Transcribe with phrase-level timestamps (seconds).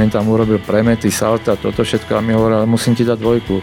[0.00, 3.60] Im tam urobil premety, salta, toto všetko a mi hovoril, musím ti dať dvojku,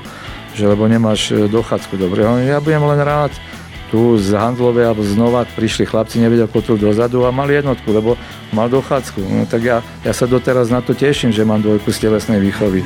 [0.54, 2.22] že lebo nemáš e, dochádzku dobre.
[2.46, 3.34] Ja budem len rád,
[3.90, 8.20] tu z Handlove alebo z Novák prišli chlapci, nevedel tu dozadu a mali jednotku, lebo
[8.52, 9.20] mal dochádzku.
[9.24, 12.84] No, tak ja, ja sa doteraz na to teším, že mám dvojku z telesnej výchovy.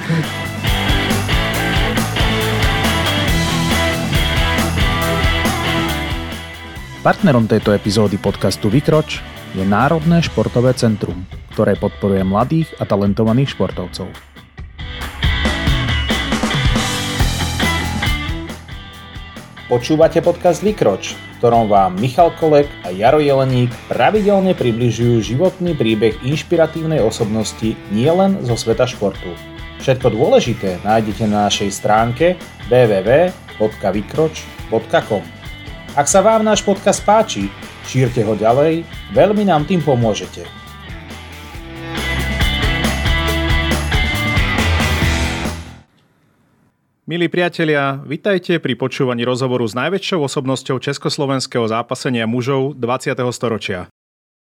[7.01, 14.31] Partnerom tejto epizódy podcastu Vykroč je Národné športové centrum, ktoré podporuje mladých a talentovaných športovcov.
[19.71, 26.19] Počúvate podcast Vykroč, v ktorom vám Michal Kolek a Jaro Jeleník pravidelne približujú životný príbeh
[26.27, 29.31] inšpiratívnej osobnosti nielen zo sveta športu.
[29.79, 32.35] Všetko dôležité nájdete na našej stránke
[32.67, 35.23] www.vykroč.com
[35.95, 37.47] Ak sa vám náš podcast páči,
[37.85, 40.45] šírte ho ďalej, veľmi nám tým pomôžete.
[47.11, 53.19] Milí priatelia, vitajte pri počúvaní rozhovoru s najväčšou osobnosťou československého zápasenia mužov 20.
[53.35, 53.91] storočia.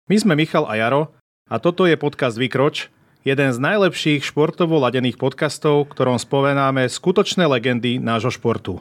[0.08, 1.12] My sme Michal a Jaro
[1.44, 2.88] a toto je podcast Vykroč,
[3.20, 8.80] jeden z najlepších športovo ladených podcastov, ktorom spovenáme skutočné legendy nášho športu.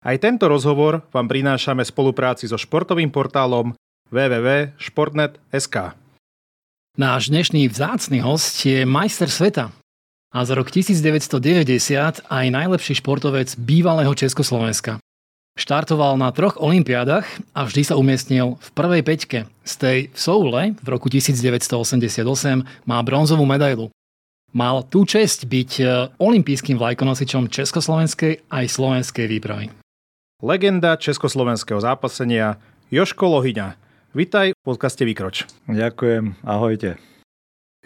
[0.00, 3.78] Aj tento rozhovor vám prinášame v spolupráci so športovým portálom
[4.10, 5.76] www.športnet.sk.
[6.98, 9.70] Náš dnešný vzácny host je majster sveta,
[10.30, 15.02] a za rok 1990 aj najlepší športovec bývalého Československa.
[15.58, 19.38] Štartoval na troch olympiádach a vždy sa umiestnil v prvej peťke.
[19.66, 22.22] Z tej v Soule v roku 1988
[22.86, 23.90] má bronzovú medailu.
[24.54, 25.84] Mal tú čest byť e,
[26.18, 29.70] olympijským vlajkonosičom československej aj slovenskej výpravy.
[30.42, 32.58] Legenda československého zápasenia
[32.90, 33.78] Joško Lohyňa.
[34.10, 35.46] Vítaj v podcaste Vykroč.
[35.70, 36.98] Ďakujem, ahojte.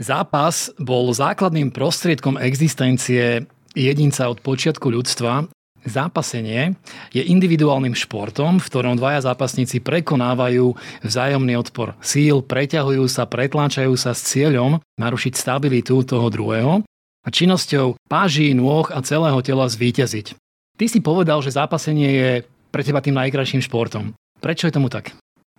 [0.00, 3.44] Zápas bol základným prostriedkom existencie
[3.76, 5.52] jedinca od počiatku ľudstva.
[5.84, 6.80] Zápasenie
[7.12, 10.72] je individuálnym športom, v ktorom dvaja zápasníci prekonávajú
[11.04, 16.88] vzájomný odpor síl, preťahujú sa, pretláčajú sa s cieľom narušiť stabilitu toho druhého
[17.20, 20.40] a činnosťou páží, nôh a celého tela zvíťaziť.
[20.80, 22.30] Ty si povedal, že zápasenie je
[22.72, 24.16] pre teba tým najkrajším športom.
[24.40, 25.12] Prečo je tomu tak?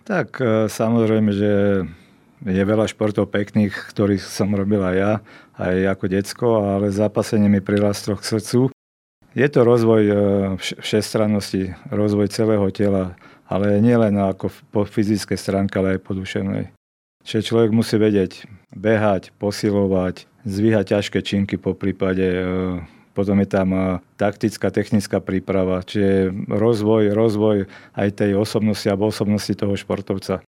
[0.06, 1.52] Tak e, samozrejme, že
[2.46, 5.14] je veľa športov pekných, ktorých som robil aj ja,
[5.58, 8.60] aj ako decko, ale zápasenie mi prirastlo k srdcu.
[9.34, 10.16] Je to rozvoj e,
[10.62, 13.18] všestrannosti, rozvoj celého tela,
[13.50, 16.70] ale nie len ako po fyzickej stránke, ale aj po duševnej.
[17.26, 18.46] Čiže človek musí vedieť
[18.78, 22.46] behať, posilovať, zvíhať ťažké činky po prípade, e,
[23.16, 23.82] potom je tam e,
[24.20, 27.58] taktická, technická príprava, čiže rozvoj, rozvoj
[27.96, 30.44] aj tej osobnosti alebo osobnosti toho športovca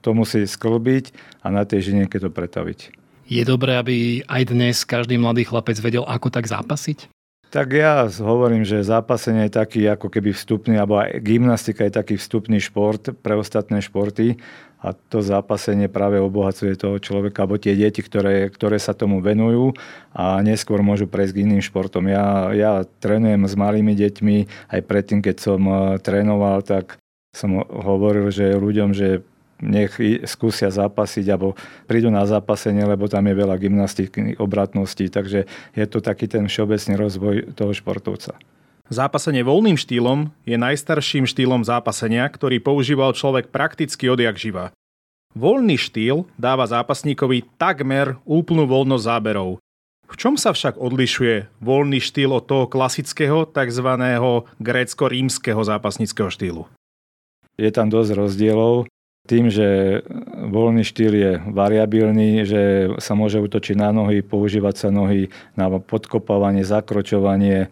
[0.00, 2.94] to musí sklbiť a na tej žinienke to pretaviť.
[3.28, 7.12] Je dobré, aby aj dnes každý mladý chlapec vedel, ako tak zápasiť?
[7.48, 12.14] Tak ja hovorím, že zápasenie je taký ako keby vstupný, alebo aj gymnastika je taký
[12.20, 14.36] vstupný šport pre ostatné športy
[14.84, 19.72] a to zápasenie práve obohacuje toho človeka, alebo tie deti, ktoré, ktoré sa tomu venujú
[20.12, 22.04] a neskôr môžu prejsť k iným športom.
[22.12, 24.36] Ja, ja trénujem s malými deťmi,
[24.68, 27.00] aj predtým, keď som eh, trénoval, tak
[27.32, 29.24] som hovoril, že ľuďom, že
[29.58, 31.58] nech skúsia zápasiť alebo
[31.90, 36.94] prídu na zápasenie, lebo tam je veľa gymnastiky, obratností, takže je to taký ten všeobecný
[36.94, 38.38] rozvoj toho športovca.
[38.88, 44.72] Zápasenie voľným štýlom je najstarším štýlom zápasenia, ktorý používal človek prakticky odjak živa.
[45.36, 49.60] Voľný štýl dáva zápasníkovi takmer úplnú voľnosť záberov.
[50.08, 53.88] V čom sa však odlišuje voľný štýl od toho klasického, tzv.
[54.56, 56.64] grécko-rímskeho zápasníckého štýlu?
[57.60, 58.88] Je tam dosť rozdielov
[59.28, 60.00] tým, že
[60.48, 66.64] voľný štýl je variabilný, že sa môže utočiť na nohy, používať sa nohy na podkopávanie,
[66.64, 67.68] zakročovanie,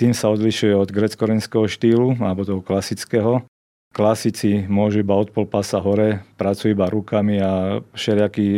[0.00, 3.44] tým sa odlišuje od grecko štýlu, alebo toho klasického.
[3.90, 8.48] Klasici môžu iba od pol pasa hore, pracujú iba rukami a všelijaký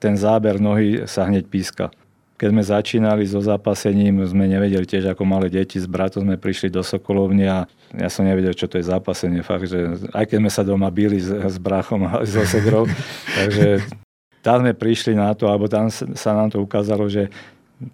[0.00, 1.92] ten záber nohy sa hneď píska.
[2.40, 5.76] Keď sme začínali so zápasením, sme nevedeli tiež ako malé deti.
[5.76, 9.44] S bratom sme prišli do Sokolovny a ja som nevedel, čo to je zápasenie.
[9.44, 12.88] Fakt, že aj keď sme sa doma bili s, s brachom a so segrou,
[13.36, 13.84] takže
[14.40, 17.28] tam sme prišli na to, alebo tam sa nám to ukázalo, že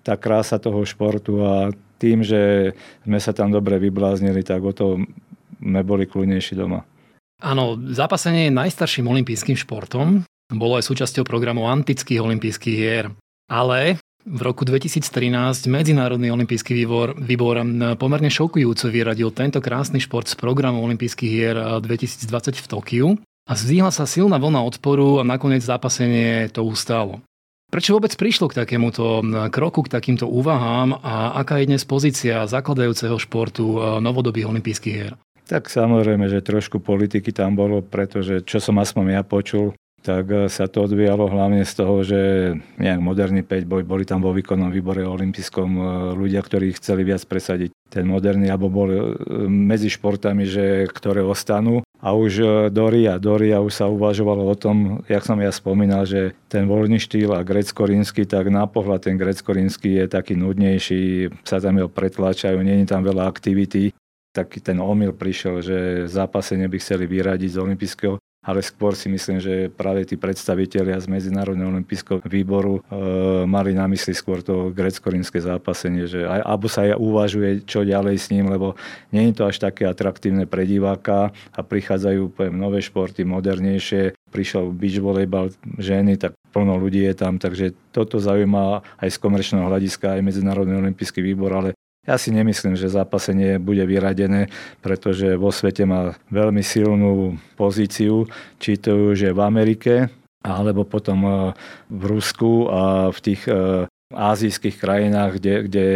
[0.06, 2.70] tá krása toho športu a tým, že
[3.02, 5.02] sme sa tam dobre vybláznili, tak o to
[5.58, 6.86] sme boli kľudnejší doma.
[7.42, 10.22] Áno, zápasenie je najstarším olympijským športom.
[10.54, 13.10] Bolo aj súčasťou programu antických olympijských hier.
[13.50, 15.06] Ale v roku 2013
[15.70, 17.62] Medzinárodný olimpijský výbor, výbor
[17.94, 23.08] pomerne šokujúco vyradil tento krásny šport z programu olympijských hier 2020 v Tokiu
[23.46, 27.22] a zvýhla sa silná vlna odporu a nakoniec zápasenie to ustálo.
[27.70, 29.22] Prečo vôbec prišlo k takémuto
[29.54, 35.14] kroku, k takýmto úvahám a aká je dnes pozícia zakladajúceho športu novodobých olympijských hier?
[35.46, 40.46] Tak samozrejme, že trošku politiky tam bolo, pretože čo som aspoň ja počul, tak eh,
[40.46, 42.20] sa to odvíjalo hlavne z toho, že
[42.78, 47.26] nejak moderný 5 boj, boli tam vo výkonnom výbore olympijskom eh, ľudia, ktorí chceli viac
[47.26, 49.02] presadiť ten moderný, alebo boli eh,
[49.50, 51.82] medzi športami, že, ktoré ostanú.
[51.96, 52.32] A už
[52.70, 56.68] do Ria, do Ria už sa uvažovalo o tom, jak som ja spomínal, že ten
[56.68, 61.88] voľný štýl a grecko-rímsky, tak na pohľad ten grecko-rímsky je taký nudnejší, sa tam ho
[61.88, 63.96] pretláčajú, je tam veľa aktivity
[64.36, 65.78] taký ten omyl prišiel, že
[66.12, 71.10] zápasenie by chceli vyradiť z olympijského ale skôr si myslím, že práve tí predstavitelia z
[71.10, 72.80] Medzinárodného olympijského výboru e,
[73.42, 78.16] mali na mysli skôr to grecko-rímske zápasenie, že aj, alebo sa aj uvažuje, čo ďalej
[78.22, 78.78] s ním, lebo
[79.10, 84.14] nie je to až také atraktívne pre diváka a prichádzajú poviem, nové športy, modernejšie.
[84.30, 85.50] Prišiel beach volejbal
[85.82, 90.78] ženy, tak plno ľudí je tam, takže toto zaujíma aj z komerčného hľadiska aj Medzinárodný
[90.78, 91.74] olympijský výbor, ale
[92.06, 94.46] ja si nemyslím, že zápasenie bude vyradené,
[94.78, 98.30] pretože vo svete má veľmi silnú pozíciu,
[98.62, 99.94] či to už je v Amerike,
[100.46, 101.30] alebo potom e,
[101.90, 105.86] v Rusku a v tých e, azijských krajinách, kde, kde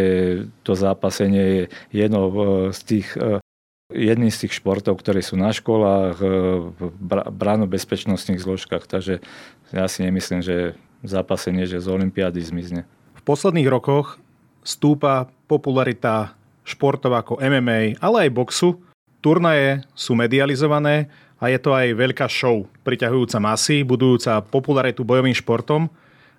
[0.67, 1.63] to zápasenie je
[1.95, 2.21] jedno
[2.75, 3.39] z tých e,
[3.91, 6.15] jedný z tých športov, ktoré sú na školách,
[6.79, 6.81] v
[7.11, 8.87] bránobezpečnostných zložkách.
[8.87, 9.19] Takže
[9.75, 12.87] ja si nemyslím, že zápasenie že z Olympiády zmizne.
[13.19, 14.15] V posledných rokoch
[14.61, 18.77] stúpa popularita športov ako MMA, ale aj boxu.
[19.21, 21.09] Turnaje sú medializované
[21.41, 25.89] a je to aj veľká show, priťahujúca masy, budujúca popularitu bojovým športom.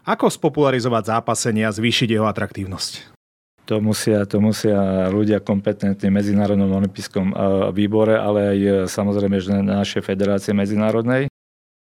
[0.02, 3.14] Ako spopularizovať zápasenie a zvýšiť jeho atraktívnosť?
[3.70, 7.30] To musia, to musia ľudia kompetentní v Medzinárodnom olympijskom
[7.70, 8.58] výbore, ale aj
[8.90, 11.30] samozrejme že naše federácie medzinárodnej.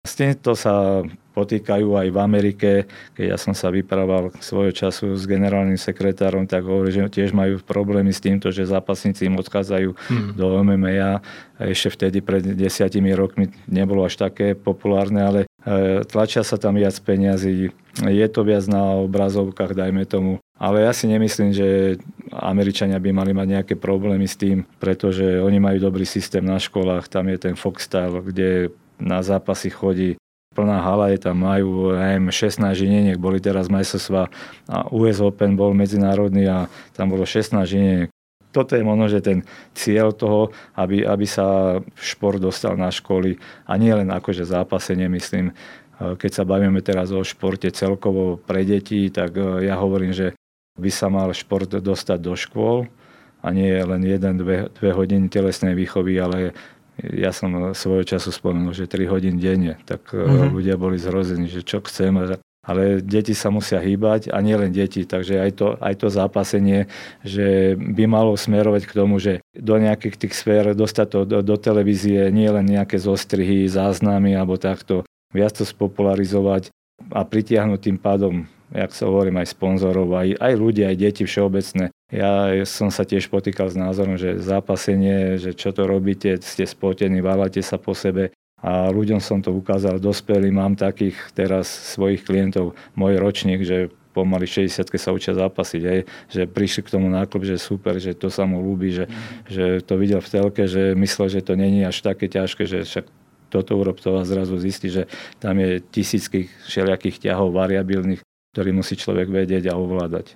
[0.06, 1.02] S týmto sa
[1.36, 2.70] potýkajú aj v Amerike.
[3.12, 7.60] Keď ja som sa vyprával svojho času s generálnym sekretárom, tak hovorí, že tiež majú
[7.60, 10.30] problémy s týmto, že zápasníci im odchádzajú hmm.
[10.38, 11.20] do MMA.
[11.60, 16.96] Ešte vtedy pred desiatimi rokmi nebolo až také populárne, ale e, tlačia sa tam viac
[17.04, 17.68] peniazy.
[18.00, 20.40] Je to viac na obrazovkách, dajme tomu.
[20.56, 22.00] Ale ja si nemyslím, že
[22.32, 27.12] Američania by mali mať nejaké problémy s tým, pretože oni majú dobrý systém na školách,
[27.12, 30.16] tam je ten Fox Style, kde na zápasy chodí
[30.56, 34.32] plná hala, je tam majú neviem, 16 žinieniek, boli teraz majstrovstvá
[34.72, 38.08] a US Open bol medzinárodný a tam bolo 16 žinieniek.
[38.56, 39.44] Toto je možno, že ten
[39.76, 43.36] cieľ toho, aby, aby sa šport dostal na školy
[43.68, 45.52] a nie len akože zápasenie, myslím.
[46.00, 50.36] Keď sa bavíme teraz o športe celkovo pre deti, tak e, ja hovorím, že
[50.76, 52.84] by sa mal šport dostať do škôl
[53.40, 56.52] a nie len 1-2 hodiny telesnej výchovy, ale
[57.02, 60.52] ja som svojho času spomenul, že 3 hodín denne, tak mm-hmm.
[60.52, 62.16] ľudia boli zrození, že čo chcem.
[62.66, 66.90] Ale deti sa musia hýbať a nie len deti, takže aj to, aj to zápasenie,
[67.22, 71.56] že by malo smerovať k tomu, že do nejakých tých sfér dostať to do, do
[71.60, 76.74] televízie, nie len nejaké zostrihy, záznamy alebo takto, viac to spopularizovať
[77.14, 81.94] a pritiahnuť tým pádom jak sa hovorím, aj sponzorov, aj, aj ľudí, aj deti všeobecné.
[82.10, 87.18] Ja som sa tiež potýkal s názorom, že zápasenie, že čo to robíte, ste spotení,
[87.22, 88.34] válate sa po sebe.
[88.62, 94.48] A ľuďom som to ukázal, dospelý, mám takých teraz svojich klientov, môj ročník, že pomaly
[94.48, 95.98] 60 sa učia zápasiť, aj,
[96.32, 99.04] že prišli k tomu náklub, že super, že to sa mu ľúbi, že,
[99.44, 103.04] že to videl v telke, že myslel, že to není až také ťažké, že však
[103.52, 105.06] toto urob to a zrazu zistí, že
[105.38, 108.25] tam je tisícky všelijakých ťahov variabilných
[108.56, 110.32] ktorý musí človek vedieť a ovládať.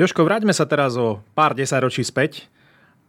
[0.00, 2.48] Joško, vráťme sa teraz o pár desaťročí späť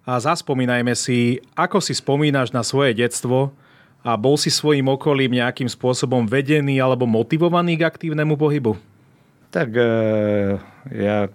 [0.04, 3.56] a zaspomínajme si, ako si spomínaš na svoje detstvo
[4.04, 8.76] a bol si svojim okolím nejakým spôsobom vedený alebo motivovaný k aktívnemu pohybu?
[9.56, 9.88] Tak e,
[10.92, 11.32] ja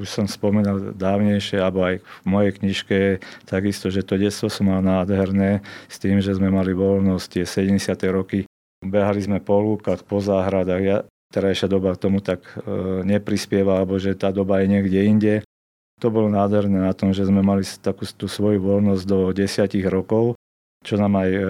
[0.00, 2.98] už som spomenal dávnejšie, alebo aj v mojej knižke,
[3.44, 7.94] takisto, že to detstvo som mal nádherné, s tým, že sme mali voľnosť tie 70.
[8.10, 8.48] roky.
[8.84, 10.82] Behali sme po lúkach, po záhradách.
[10.84, 10.98] Ja,
[11.32, 15.34] terajšia doba k tomu tak e, neprispieva, alebo že tá doba je niekde inde.
[16.02, 20.36] To bolo nádherné na tom, že sme mali takú tú svoju voľnosť do 10 rokov,
[20.84, 21.42] čo nám aj, e,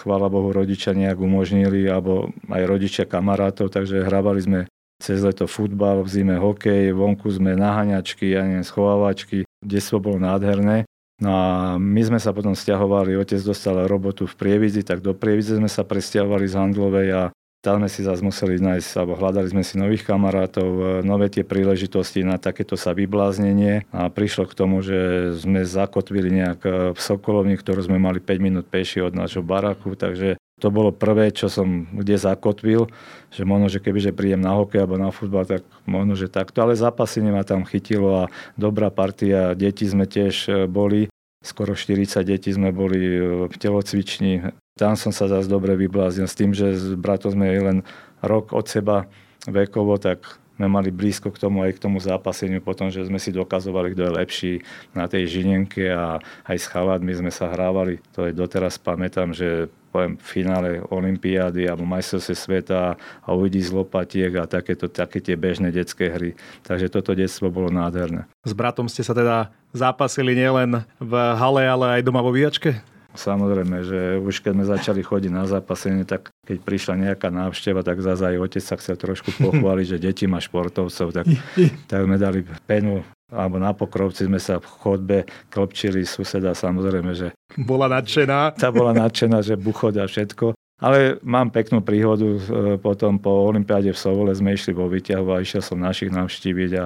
[0.00, 4.60] chvála Bohu, rodičia nejak umožnili, alebo aj rodičia kamarátov, takže hrávali sme
[4.96, 10.88] cez leto futbal, v zime hokej, vonku sme naháňačky, ja neviem, schovávačky, detstvo bolo nádherné.
[11.16, 11.46] No a
[11.80, 15.80] my sme sa potom stiahovali, otec dostal robotu v Prievidzi, tak do Prievidze sme sa
[15.80, 17.22] presťahovali z Handlovej a
[17.64, 21.42] tam sme si zase museli nájsť, alebo hľadali sme si nových kamarátov, e, nové tie
[21.42, 27.00] príležitosti na takéto sa vybláznenie a prišlo k tomu, že sme zakotvili nejak e, v
[27.00, 31.52] Sokolovni, ktorú sme mali 5 minút peši od nášho baraku, takže to bolo prvé, čo
[31.52, 32.88] som kde zakotvil,
[33.28, 36.72] že možno, že kebyže príjem na hokej alebo na futbal, tak možno, že takto, ale
[36.72, 41.12] zápasenie ma tam chytilo a dobrá partia, deti sme tiež e, boli,
[41.44, 44.48] skoro 40 detí sme boli v telocvični,
[44.80, 47.78] tam som sa zase dobre vybláznil s tým, že s bratom sme len
[48.24, 49.04] rok od seba
[49.44, 53.28] vekovo, tak sme mali blízko k tomu aj k tomu zápaseniu potom, že sme si
[53.28, 54.52] dokazovali, kto je lepší
[54.96, 56.16] na tej žinenke a
[56.48, 58.00] aj s chaládmi sme sa hrávali.
[58.16, 64.28] To je doteraz pamätám, že poviem, finále Olympiády alebo majstrovstve sveta a uvidí z lopatiek
[64.36, 66.36] a takéto, také tie bežné detské hry.
[66.68, 68.28] Takže toto detstvo bolo nádherné.
[68.44, 72.76] S bratom ste sa teda zápasili nielen v hale, ale aj doma vo výjačke?
[73.16, 78.04] Samozrejme, že už keď sme začali chodiť na zápasenie, tak keď prišla nejaká návšteva, tak
[78.04, 81.24] zase aj otec sa chcel trošku pochváliť, že deti má športovcov, tak,
[81.90, 83.00] tak sme dali penu
[83.32, 85.18] alebo na pokrovci sme sa v chodbe
[85.50, 87.34] klopčili suseda, samozrejme, že...
[87.58, 88.54] Bola nadšená.
[88.54, 90.54] Tá bola nadšená, že buchod a všetko.
[90.76, 92.40] Ale mám peknú príhodu, e,
[92.76, 96.84] potom po Olympiáde v Sovole sme išli vo výťahu a išiel som našich navštíviť a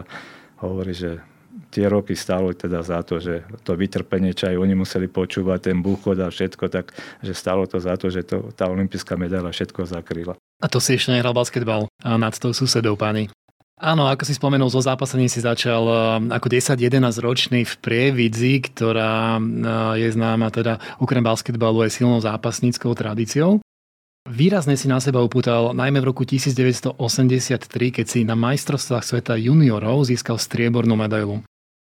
[0.62, 1.18] hovorí, že
[1.70, 5.78] tie roky stálo teda za to, že to vytrpenie, čo aj oni museli počúvať, ten
[5.82, 9.86] búchod a všetko, tak že stálo to za to, že to, tá olimpijská medaila všetko
[9.86, 10.34] zakryla.
[10.60, 13.32] A to si ešte nehral basketbal nad tou susedou, pani.
[13.80, 15.80] Áno, ako si spomenul, zo zápasením si začal
[16.28, 19.40] ako 10-11 ročný v Prievidzi, ktorá
[19.96, 23.64] je známa teda okrem basketbalu aj silnou zápasníckou tradíciou.
[24.28, 26.92] Výrazne si na seba upútal najmä v roku 1983,
[27.72, 31.40] keď si na majstrovstvách sveta juniorov získal striebornú medailu.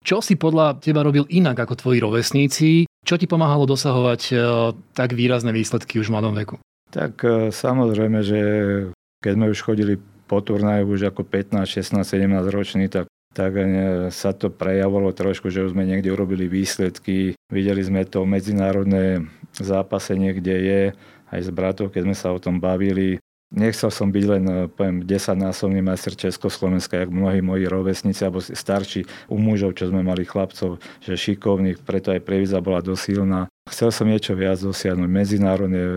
[0.08, 2.88] Čo si podľa teba robil inak ako tvoji rovesníci?
[3.04, 4.34] Čo ti pomáhalo dosahovať e,
[4.96, 6.56] tak výrazné výsledky už v mladom veku?
[6.96, 7.20] Tak
[7.52, 8.40] samozrejme, že
[9.20, 9.94] keď sme už chodili
[10.34, 13.66] po turnaju už ako 15, 16, 17 ročný, tak tak e,
[14.13, 17.34] sa to prejavilo trošku, že už sme niekde urobili výsledky.
[17.50, 19.25] Videli sme to medzinárodné
[19.58, 20.82] zápasenie, kde je
[21.34, 23.18] aj s bratom, keď sme sa o tom bavili.
[23.54, 29.06] Nechcel som byť len, eh, poviem, 10-násobný majster Československa, jak mnohí moji rovesníci, alebo starší
[29.30, 33.54] u mužov, čo sme mali chlapcov, že šikovných, preto aj Previza bola dosilná.
[33.70, 35.80] Chcel som niečo viac dosiahnuť medzinárodne.
[35.80, 35.94] Eh,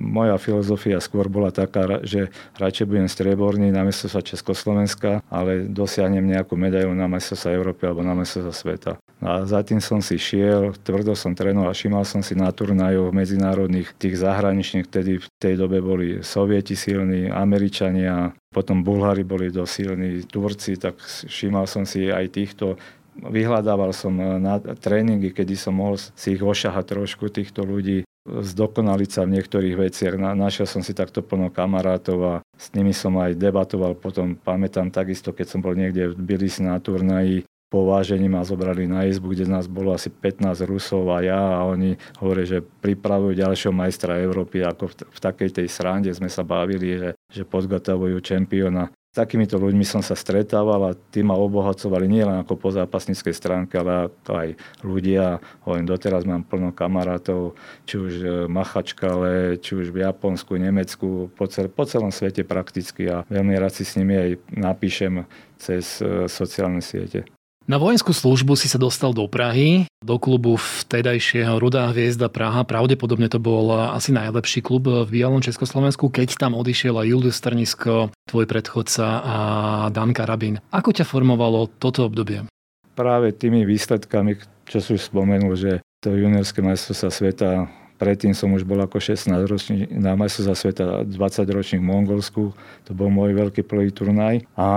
[0.00, 6.56] moja filozofia skôr bola taká, že radšej budem strieborný na sa Československa, ale dosiahnem nejakú
[6.56, 8.98] medailu na sa Európy alebo na sa sveta.
[9.16, 13.96] A za tým som si šiel, tvrdo som trénoval, všímal som si na turnajoch medzinárodných,
[13.96, 20.76] tých zahraničných, vtedy v tej dobe boli sovieti silní, Američania, potom Bulhári boli dosilní, Turci,
[20.76, 22.76] tak všímal som si aj týchto
[23.16, 29.24] vyhľadával som na tréningy, kedy som mohol si ich ošahať trošku, týchto ľudí, zdokonaliť sa
[29.24, 30.14] v niektorých veciach.
[30.18, 33.96] Našiel som si takto plno kamarátov a s nimi som aj debatoval.
[33.96, 38.86] Potom pamätám takisto, keď som bol niekde v Tbilisi na turnaji, po vážení ma zobrali
[38.86, 43.34] na izbu, kde nás bolo asi 15 Rusov a ja a oni hovorí, že pripravujú
[43.34, 48.22] ďalšieho majstra Európy, ako v, v takej tej srande sme sa bavili, že, že podgotavujú
[48.22, 48.86] čempiona.
[49.16, 53.80] S takýmito ľuďmi som sa stretával a tí ma obohacovali nielen ako po zápasníckej stránke,
[53.80, 54.48] ale ako aj
[54.84, 55.40] ľudia.
[55.64, 57.56] Hovorím, doteraz mám plno kamarátov,
[57.88, 63.08] či už v Machačkale, či už v Japonsku, Nemecku, po, cel, po celom svete prakticky
[63.08, 65.24] a veľmi rád si s nimi aj napíšem
[65.56, 67.24] cez e, sociálne siete.
[67.66, 72.62] Na vojenskú službu si sa dostal do Prahy, do klubu vtedajšieho Rudá hviezda Praha.
[72.62, 78.14] Pravdepodobne to bol asi najlepší klub v bývalom Československu, keď tam odišiel aj Julius Strnisko,
[78.30, 79.36] tvoj predchodca a
[79.90, 80.62] Dan Karabin.
[80.70, 82.46] Ako ťa formovalo toto obdobie?
[82.94, 84.38] Práve tými výsledkami,
[84.70, 87.50] čo si už spomenul, že to juniorské majstrovstvá sveta
[87.96, 91.16] Predtým som už bol ako 16 ročný na majstrovstvá sveta 20
[91.48, 92.52] ročných v Mongolsku.
[92.84, 94.44] To bol môj veľký prvý turnaj.
[94.52, 94.68] A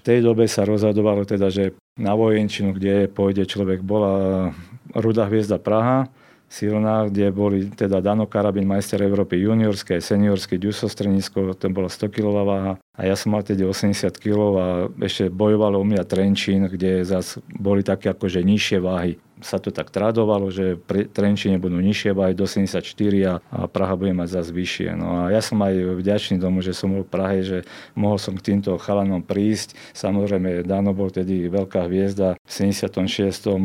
[0.00, 4.48] v tej dobe sa rozhodovalo teda, že na vojenčinu, kde pôjde človek, bola
[4.96, 6.08] Ruda hviezda Praha,
[6.48, 12.10] silná, kde boli teda Dano Karabin, majster Európy juniorské, seniorské, Ďuso Strnisko, to bolo 100
[12.10, 12.72] kg váha.
[12.96, 14.66] A ja som mal tedy 80 kg a
[15.04, 19.90] ešte bojovalo u mňa Trenčín, kde zase boli také akože nižšie váhy sa to tak
[19.90, 22.84] tradovalo, že pre Trenčine budú nižšie aj do 74
[23.26, 23.34] a,
[23.70, 24.88] Praha bude mať zase vyššie.
[24.96, 27.58] No a ja som aj vďačný tomu, že som bol v Prahe, že
[27.96, 29.76] mohol som k týmto chalanom prísť.
[29.96, 32.36] Samozrejme, Dano bol tedy veľká hviezda.
[32.40, 32.90] V 76.
[33.26, 33.56] E,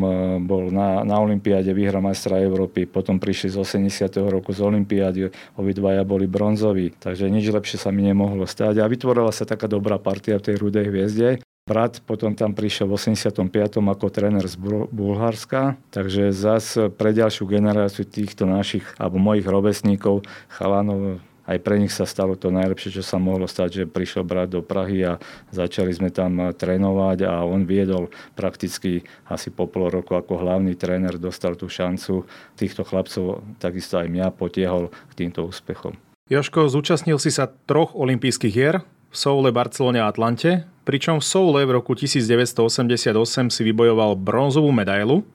[0.42, 4.08] bol na, na Olympiáde vyhra majstra Európy, potom prišli z 80.
[4.28, 8.80] roku z Olympiády, obidvaja boli bronzoví, takže nič lepšie sa mi nemohlo stať.
[8.80, 11.28] A vytvorila sa taká dobrá partia v tej rudej hviezde.
[11.66, 13.42] Brat potom tam prišiel v 85.
[13.82, 14.54] ako tréner z
[14.94, 21.18] Bulharska, takže zase pre ďalšiu generáciu týchto našich, alebo mojich rovesníkov, chalanov,
[21.50, 24.62] aj pre nich sa stalo to najlepšie, čo sa mohlo stať, že prišiel brat do
[24.62, 25.18] Prahy a
[25.50, 31.18] začali sme tam trénovať a on viedol prakticky asi po pol roku ako hlavný tréner,
[31.18, 35.98] dostal tú šancu týchto chlapcov, takisto aj mňa potiehol k týmto úspechom.
[36.30, 41.66] Joško, zúčastnil si sa troch olympijských hier v Soule, Barcelone a Atlante, pričom v Soule
[41.66, 43.10] v roku 1988
[43.50, 45.26] si vybojoval bronzovú medailu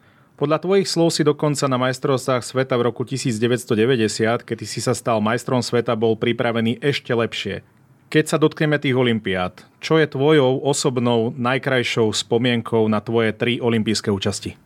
[0.42, 5.22] podľa tvojich slov si dokonca na majstrovstvách sveta v roku 1990, kedy si sa stal
[5.22, 7.62] majstrom sveta, bol pripravený ešte lepšie.
[8.10, 14.10] Keď sa dotkneme tých olimpiád, čo je tvojou osobnou najkrajšou spomienkou na tvoje tri olympijské
[14.10, 14.58] účasti?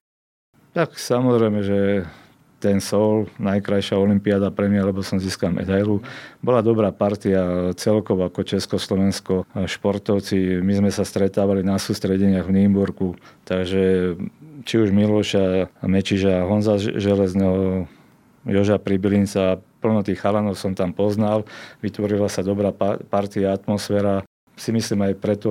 [0.72, 2.08] Tak samozrejme, že
[2.60, 6.02] ten Sol, najkrajšia olimpiáda pre mňa, lebo som získal medailu.
[6.40, 10.60] Bola dobrá partia celkovo ako Československo športovci.
[10.64, 14.16] My sme sa stretávali na sústredeniach v Nýmburku, takže
[14.66, 17.86] či už Miloša Mečiža, Honza Železného,
[18.46, 21.46] Joža Pribilinca, plno tých chalanov som tam poznal,
[21.82, 22.74] vytvorila sa dobrá
[23.10, 24.26] partia, atmosféra.
[24.56, 25.50] Si myslím aj preto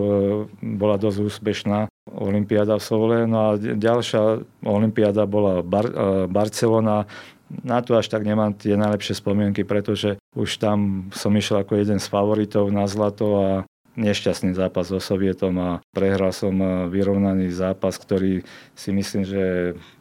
[0.61, 3.19] bola dosť úspešná Olympiáda v Soule.
[3.29, 7.05] No a ďalšia Olympiáda bola Bar- e, Barcelona.
[7.53, 12.01] Na to až tak nemám tie najlepšie spomienky, pretože už tam som išiel ako jeden
[12.01, 13.49] z favoritov na zlato a
[13.95, 18.43] nešťastný zápas so Sovietom a prehral som eh, vyrovnaný zápas, ktorý
[18.75, 19.43] si myslím, že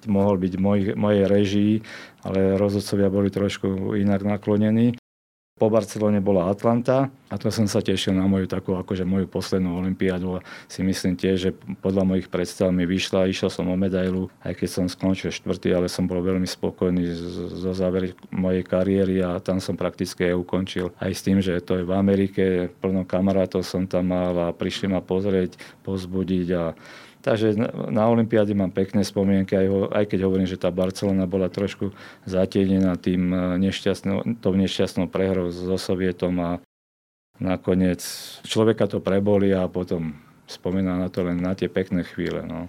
[0.09, 0.63] mohol byť v
[0.97, 1.73] mojej režii,
[2.25, 4.97] ale rozhodcovia boli trošku inak naklonení.
[5.53, 9.77] Po Barcelone bola Atlanta a to som sa tešil na moju takú akože moju poslednú
[9.77, 14.33] olympiádu a si myslím tiež, že podľa mojich predstav mi vyšla, išiel som o medailu,
[14.41, 17.05] aj keď som skončil štvrtý, ale som bol veľmi spokojný
[17.53, 20.89] zo závery mojej kariéry a tam som prakticky aj ukončil.
[20.97, 24.89] Aj s tým, že to je v Amerike, plno kamarátov som tam mal a prišli
[24.89, 25.53] ma pozrieť,
[25.85, 26.73] pozbudiť a
[27.23, 27.55] Takže
[27.87, 31.95] na Olympiáde mám pekné spomienky, aj, ho, aj keď hovorím, že tá Barcelona bola trošku
[32.27, 36.51] zatienená tým e, nešťastnou, tou nešťastnou prehrou so Sovietom a
[37.39, 38.03] nakoniec
[38.43, 40.19] človeka to preboli a potom
[40.51, 42.43] spomína na to len na tie pekné chvíle.
[42.43, 42.67] No.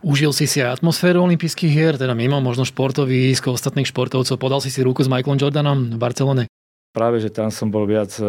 [0.00, 4.40] Užil si si aj atmosféru olympijských hier, teda mimo možno športový ísk ostatných športovcov.
[4.40, 6.44] Podal si si ruku s Michaelom Jordanom v Barcelone?
[6.96, 8.24] Práve, že tam som bol viac e,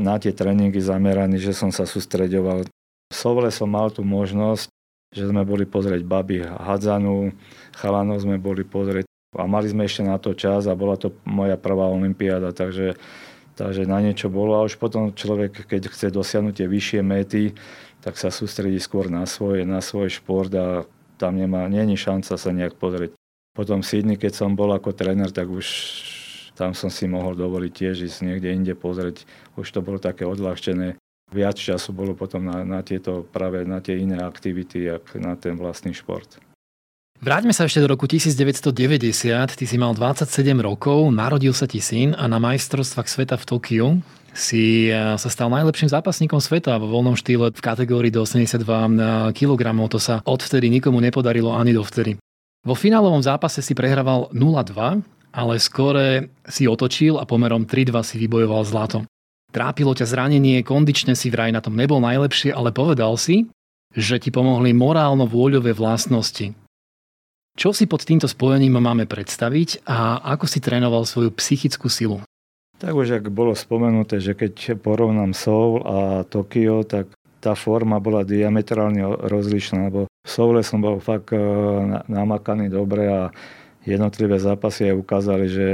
[0.00, 2.64] na tie tréningy zameraný, že som sa sústreďoval
[3.12, 4.72] v Sovle som mal tú možnosť,
[5.12, 7.36] že sme boli pozrieť baby Hadzanu,
[7.76, 9.04] chalanov sme boli pozrieť
[9.36, 12.96] a mali sme ešte na to čas a bola to moja prvá olimpiáda, takže,
[13.52, 17.44] takže na niečo bolo a už potom človek, keď chce dosiahnuť tie vyššie mety,
[18.00, 20.88] tak sa sústredí skôr na svoj, na svoj šport a
[21.20, 23.12] tam nemá, není šanca sa nejak pozrieť.
[23.52, 25.68] Potom v Sydney, keď som bol ako tréner, tak už
[26.56, 29.28] tam som si mohol dovoliť tiež ísť niekde inde pozrieť.
[29.60, 30.96] Už to bolo také odľahčené
[31.32, 35.56] viac času bolo potom na, na tieto práve na tie iné aktivity, jak na ten
[35.56, 36.38] vlastný šport.
[37.22, 38.74] Vráťme sa ešte do roku 1990.
[39.54, 40.26] Ty si mal 27
[40.58, 43.88] rokov, narodil sa ti syn a na majstrovstvách sveta v Tokiu
[44.34, 48.86] si eh, sa stal najlepším zápasníkom sveta vo voľnom štýle v kategórii do 82 eh,
[49.36, 49.62] kg.
[49.86, 52.18] To sa odvtedy nikomu nepodarilo ani dovtedy.
[52.66, 55.02] Vo finálovom zápase si prehrával 0-2,
[55.34, 59.06] ale skore si otočil a pomerom 3-2 si vybojoval zlato.
[59.52, 63.52] Trápilo ťa zranenie, kondične si vraj na tom nebol najlepšie, ale povedal si,
[63.92, 66.56] že ti pomohli morálno-vôľové vlastnosti.
[67.52, 72.24] Čo si pod týmto spojením máme predstaviť a ako si trénoval svoju psychickú silu?
[72.80, 77.12] Tak už ak bolo spomenuté, že keď porovnám Soul a Tokio, tak
[77.44, 81.42] tá forma bola diametrálne rozlišná, lebo v Soule som bol fakt eh,
[82.08, 83.28] namakaný dobre a
[83.84, 85.68] jednotlivé zápasy aj ukázali, že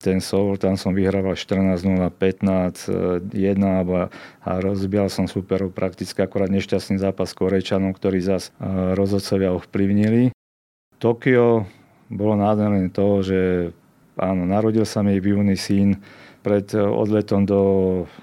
[0.00, 1.84] ten Soul, tam som vyhrával 14-0,
[2.16, 3.28] 15-1
[4.40, 8.48] a rozbial som superov prakticky akorát nešťastný zápas s Korejčanom, ktorý zas
[8.96, 10.32] rozhodcovia ovplyvnili.
[10.96, 11.68] Tokio
[12.08, 13.40] bolo nádherné to, že
[14.16, 16.00] áno, narodil sa mi v júni syn,
[16.40, 17.62] pred odletom do,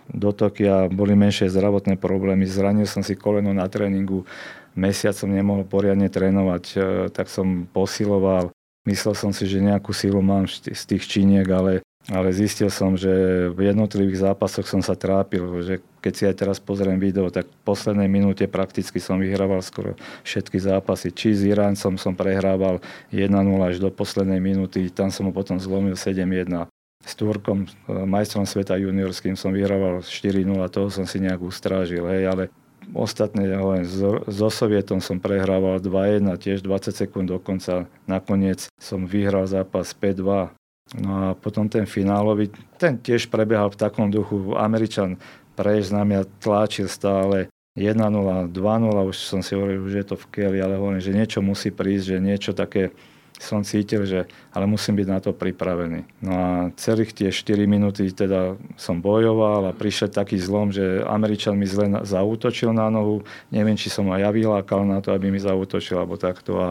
[0.10, 4.26] do Tokia boli menšie zdravotné problémy, zranil som si koleno na tréningu,
[4.74, 6.78] mesiac som nemohol poriadne trénovať, e,
[7.14, 8.50] tak som posiloval,
[8.88, 13.12] Myslel som si, že nejakú sílu mám z tých činiek, ale, ale zistil som, že
[13.52, 17.62] v jednotlivých zápasoch som sa trápil, že keď si aj teraz pozriem video, tak v
[17.68, 21.12] poslednej minúte prakticky som vyhrával skoro všetky zápasy.
[21.12, 22.80] Či s Iráncom som prehrával
[23.12, 23.28] 1-0
[23.60, 26.48] až do poslednej minúty, tam som ho potom zlomil 7-1
[27.04, 32.44] s Turkom, majstrom sveta juniorským som vyhrával 4-0, toho som si nejak ustrážil, hej, ale
[32.96, 33.84] Ostatné, hovorím,
[34.32, 37.84] so Sovietom som prehrával 2-1, tiež 20 sekúnd dokonca.
[38.08, 40.56] Nakoniec som vyhral zápas 5-2.
[41.04, 42.48] No a potom ten finálový,
[42.80, 44.56] ten tiež prebiehal v takom duchu.
[44.56, 45.20] Američan
[45.60, 48.56] prejsť na mňa tlačil stále 1-0, 2-0,
[49.12, 52.16] už som si hovoril, že je to v keli, ale hovorím, že niečo musí prísť,
[52.16, 52.96] že niečo také
[53.38, 56.06] som cítil, že ale musím byť na to pripravený.
[56.26, 61.58] No a celých tie 4 minúty teda som bojoval a prišiel taký zlom, že Američan
[61.58, 63.22] mi zle zautočil na nohu.
[63.54, 66.58] Neviem, či som aj ja vylákal na to, aby mi zautočil alebo takto.
[66.58, 66.68] A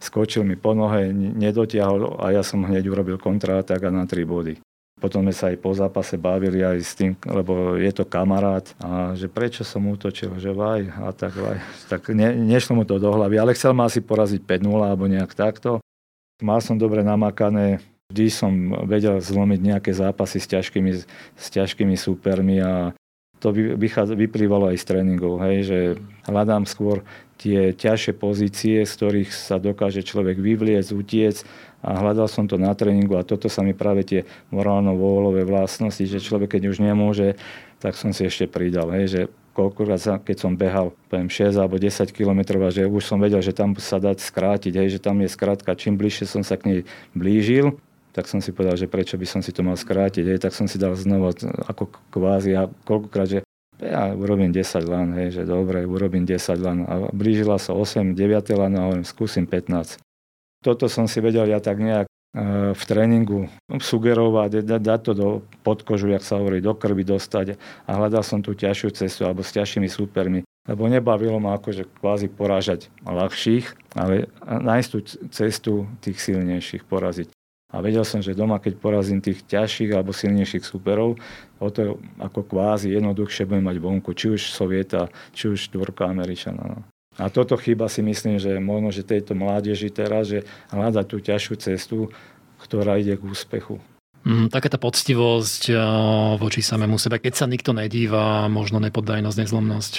[0.00, 4.54] skočil mi po nohe, nedotiahol a ja som hneď urobil kontratak a na 3 body.
[4.96, 9.12] Potom sme sa aj po zápase bavili aj s tým, lebo je to kamarát a
[9.12, 11.60] že prečo som útočil, že vaj a tak vaj.
[11.92, 15.36] Tak ne, nešlo mu to do hlavy, ale chcel ma asi poraziť 5-0 alebo nejak
[15.36, 15.84] takto.
[16.44, 17.80] Mal som dobre namakané,
[18.12, 18.52] vždy som
[18.84, 20.92] vedel zlomiť nejaké zápasy s ťažkými,
[21.32, 22.92] s ťažkými supermi a
[23.40, 23.52] to
[24.16, 25.78] vyplývalo aj z tréningov, hej, že
[26.28, 27.04] hľadám skôr
[27.36, 31.44] tie ťažšie pozície, z ktorých sa dokáže človek vyvliecť, utiec
[31.84, 36.20] a hľadal som to na tréningu a toto sa mi práve tie morálno-vôľové vlastnosti, že
[36.20, 37.36] človek keď už nemôže,
[37.80, 39.20] tak som si ešte pridal, hej, že
[39.56, 43.56] koľkokrát, keď som behal poviem 6 alebo 10 km a že už som vedel, že
[43.56, 46.78] tam sa dá skrátiť, hej, že tam je skrátka, čím bližšie som sa k nej
[47.16, 47.80] blížil,
[48.12, 50.68] tak som si povedal, že prečo by som si to mal skrátiť, hej, tak som
[50.68, 51.32] si dal znova
[51.72, 53.40] ako kvázi a koľkokrát, že
[53.80, 58.60] ja urobím 10 lan, hej, že dobre, urobím 10 lan a blížila sa 8, 9
[58.60, 60.00] lan a hovorím, skúsim 15.
[60.64, 62.08] Toto som si vedel ja tak nejak
[62.76, 65.28] v tréningu sugerovať, dať to do
[65.64, 67.56] podkožu, jak sa hovorí, do krvi dostať
[67.88, 70.44] a hľadal som tú ťažšiu cestu alebo s ťažšími súpermi.
[70.68, 74.98] Lebo nebavilo ma akože kvázi porážať ľahších, ale nájsť tú
[75.32, 75.72] cestu
[76.04, 77.32] tých silnejších poraziť.
[77.72, 81.18] A vedel som, že doma, keď porazím tých ťažších alebo silnejších superov,
[81.58, 86.62] o to ako kvázi jednoduchšie budem mať vonku, či už Sovieta, či už Turka, Američana.
[86.62, 86.78] No.
[87.16, 91.54] A toto chyba si myslím, že možno, že tejto mládeži teraz, že hľada tú ťažšiu
[91.56, 92.12] cestu,
[92.60, 93.80] ktorá ide k úspechu.
[94.26, 95.70] Mm, taká tá poctivosť
[96.36, 99.94] voči samému sebe, keď sa nikto nedíva, možno nepoddajnosť, nezlomnosť.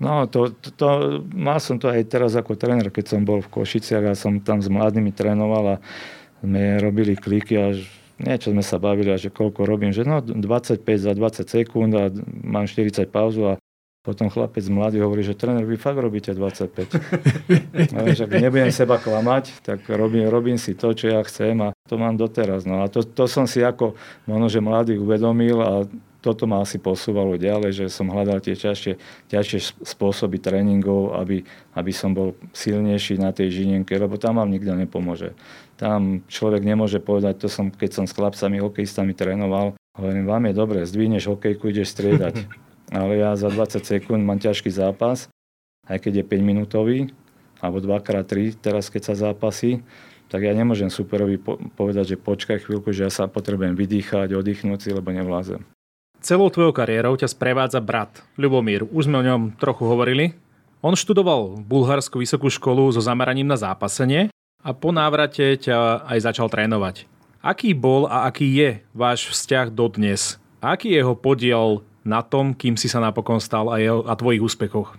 [0.00, 0.88] No, to, to, to,
[1.36, 4.64] mal som to aj teraz ako tréner, keď som bol v Košiciach a som tam
[4.64, 5.80] s mladými trénoval a
[6.40, 7.76] sme robili kliky a
[8.16, 12.08] niečo sme sa bavili a že koľko robím, že no 25 za 20 sekúnd a
[12.40, 13.59] mám 40 pauzu a
[14.10, 17.94] potom chlapec mladý hovorí, že tréner, vy fakt robíte 25.
[17.94, 21.94] no, že nebudem seba klamať, tak robím, robím si to, čo ja chcem a to
[21.94, 22.66] mám doteraz.
[22.66, 23.94] No a to, to som si ako
[24.26, 25.86] možno, že mladý uvedomil a
[26.20, 28.98] toto ma asi posúvalo ďalej, že som hľadal tie ťažšie,
[29.30, 31.46] ťažšie spôsoby tréningov, aby,
[31.78, 35.32] aby som bol silnejší na tej žinienke, lebo tam vám nikto nepomôže.
[35.78, 40.54] Tam človek nemôže povedať, to som, keď som s chlapcami, hokejistami trénoval, hovorím, vám je
[40.58, 42.34] dobre, zdvihneš hokejku, ideš striedať.
[42.90, 45.30] ale ja za 20 sekúnd mám ťažký zápas,
[45.86, 46.98] aj keď je 5 minútový,
[47.62, 49.80] alebo 2x3 teraz keď sa zápasí,
[50.30, 51.42] tak ja nemôžem superovi
[51.74, 55.62] povedať, že počkaj chvíľku, že ja sa potrebujem vydýchať, oddychnúť si, lebo nevlázem.
[56.22, 58.86] Celou tvojou kariérou ťa sprevádza brat, Ľubomír.
[58.92, 60.36] Už sme o ňom trochu hovorili.
[60.84, 61.64] On študoval v
[62.20, 64.28] vysokú školu so zameraním na zápasenie
[64.60, 67.08] a po návrate ťa aj začal trénovať.
[67.40, 70.36] Aký bol a aký je váš vzťah dodnes?
[70.60, 74.40] Aký je jeho podiel na tom, kým si sa napokon stal a, jeho, a tvojich
[74.40, 74.96] úspechoch?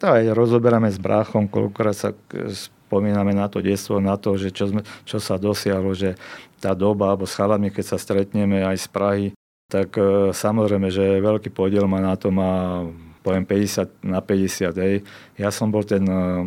[0.00, 2.12] To aj rozoberáme s bráchom, koľkokrát sa
[2.86, 6.20] spomíname na to detstvo, na to, že čo, sme, čo sa dosiahlo, že
[6.60, 9.26] tá doba, alebo s chalami, keď sa stretneme aj z Prahy,
[9.66, 12.84] tak e, samozrejme, že veľký podiel má na to, má
[13.26, 14.70] poviem 50 na 50.
[14.78, 15.02] Hej.
[15.34, 16.46] Ja som bol ten e,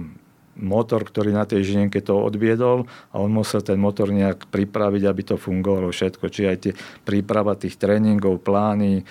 [0.55, 5.21] motor, ktorý na tej žinenke to odviedol a on musel ten motor nejak pripraviť, aby
[5.27, 6.31] to fungovalo všetko.
[6.31, 9.03] Či aj tie príprava tých tréningov, plány,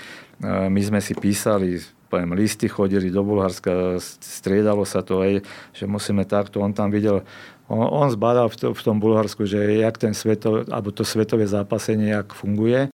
[0.44, 5.42] my sme si písali, poviem, listy chodili do Bulharska, striedalo sa to aj,
[5.74, 7.26] že musíme takto, on tam videl,
[7.66, 11.44] on, on zbadal v, to, v tom Bulharsku, že jak ten sveto, alebo to svetové
[11.44, 12.88] zápasenie, jak funguje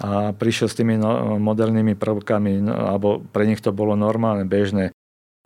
[0.00, 4.96] a prišiel s tými no, modernými prvkami, no, alebo pre nich to bolo normálne, bežné.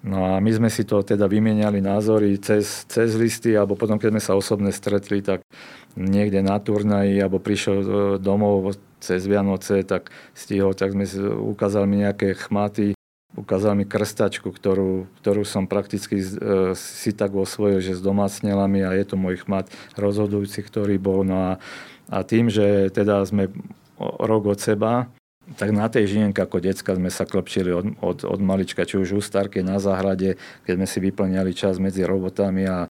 [0.05, 4.13] No a my sme si to teda vymieniali názory cez, cez listy, alebo potom, keď
[4.13, 5.41] sme sa osobne stretli, tak
[5.97, 7.87] niekde na turnaji, alebo prišiel e,
[8.21, 11.05] domov cez Vianoce, tak stihol, tak sme
[11.37, 12.97] ukázali mi nejaké chmaty,
[13.37, 16.27] ukázal mi krstačku, ktorú, ktorú som prakticky e,
[16.79, 21.27] si tak osvojil, že s domácnelami a je to môj chmat rozhodujúci, ktorý bol.
[21.27, 21.53] No a,
[22.09, 23.51] a tým, že teda sme
[24.01, 25.11] rok od seba,
[25.61, 29.21] tak na tej žienke ako decka sme sa klepčili od, od, od malička, či už
[29.21, 32.89] u starke na záhrade, keď sme si vyplňali čas medzi robotami a,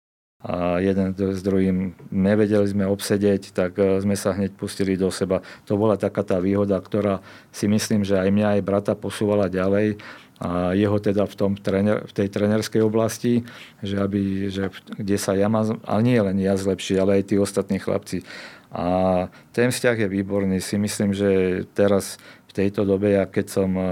[0.46, 5.42] a jeden s druhým nevedeli sme obsedeť, tak e, sme sa hneď pustili do seba.
[5.66, 7.18] To bola taká tá výhoda, ktorá
[7.50, 9.98] si myslím, že aj mňa, aj brata posúvala ďalej
[10.38, 13.42] a jeho teda v, tom trener, v tej trenerskej oblasti,
[13.82, 17.36] že aby, že kde sa ja mám, ale nie len ja zlepší, ale aj tí
[17.40, 18.22] ostatní chlapci.
[18.70, 20.60] A ten vzťah je výborný.
[20.60, 23.86] Si myslím, že teraz v tejto dobe, ja keď som uh,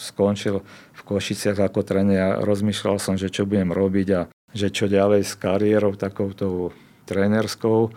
[0.00, 0.64] skončil
[0.96, 5.22] v Košiciach ako tréner, ja rozmýšľal som, že čo budem robiť a že čo ďalej
[5.26, 6.74] s kariérou takouto
[7.06, 7.90] trénerskou,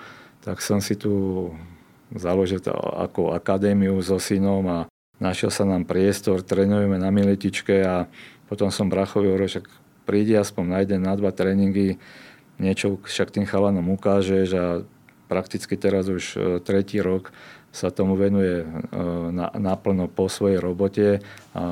[0.43, 1.49] tak som si tu
[2.13, 4.79] založil ako akadémiu so synom a
[5.17, 8.05] našiel sa nám priestor, trénujeme na Miletičke a
[8.45, 9.65] potom som Brachovi hovoril, že
[10.05, 11.97] príde aspoň na jeden, na dva tréningy,
[12.61, 14.65] niečo však tým chalanom ukážeš a
[15.25, 17.33] prakticky teraz už e, tretí rok
[17.73, 18.65] sa tomu venuje e,
[19.57, 21.23] naplno po svojej robote
[21.57, 21.65] a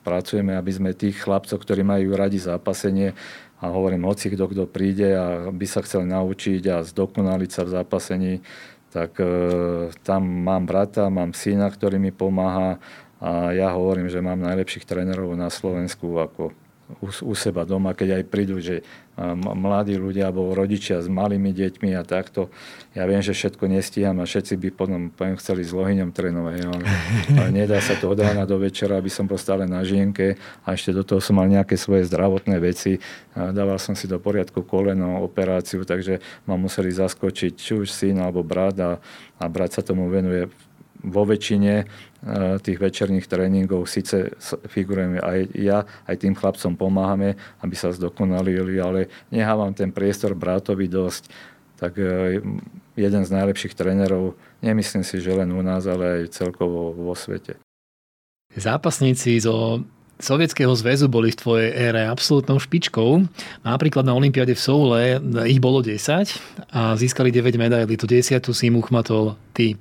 [0.00, 3.12] pracujeme, aby sme tých chlapcov, ktorí majú radi zápasenie,
[3.58, 7.72] a hovorím, hoci kto, kto príde a by sa chcel naučiť a zdokonaliť sa v
[7.74, 8.34] zápasení,
[8.94, 9.26] tak e,
[10.06, 12.78] tam mám brata, mám syna, ktorý mi pomáha
[13.18, 16.54] a ja hovorím, že mám najlepších trénerov na Slovensku ako
[17.02, 18.86] u, u seba doma, keď aj prídu, že
[19.34, 22.54] mladí ľudia alebo rodičia s malými deťmi a takto.
[22.94, 26.56] Ja viem, že všetko nestíham a všetci by potom poviem, chceli s lohyňom trénovať.
[26.62, 26.78] Ale,
[27.34, 30.78] ale nedá sa to od rána do večera, aby som bol stále na žienke a
[30.78, 33.02] ešte do toho som mal nejaké svoje zdravotné veci.
[33.34, 38.46] Dával som si do poriadku koleno, operáciu, takže ma museli zaskočiť či už syn alebo
[38.46, 39.02] brat a,
[39.38, 40.46] a brat sa tomu venuje
[41.02, 41.86] vo väčšine
[42.18, 44.34] Eh, tých večerných tréningov síce
[44.66, 50.90] figurujeme aj ja, aj tým chlapcom pomáhame, aby sa zdokonalili, ale nehávam ten priestor bratovi
[50.90, 51.30] dosť.
[51.78, 52.42] Tak eh,
[52.98, 57.54] jeden z najlepších trénerov, nemyslím si, že len u nás, ale aj celkovo vo svete.
[58.50, 59.86] Zápasníci zo
[60.18, 63.30] Sovietskeho zväzu boli v tvojej ére absolútnou špičkou.
[63.62, 65.94] Napríklad na Olympiade v Soule ich bolo 10
[66.74, 67.94] a získali 9 medailí.
[67.94, 69.78] Tu 10 si im uchmatol ty.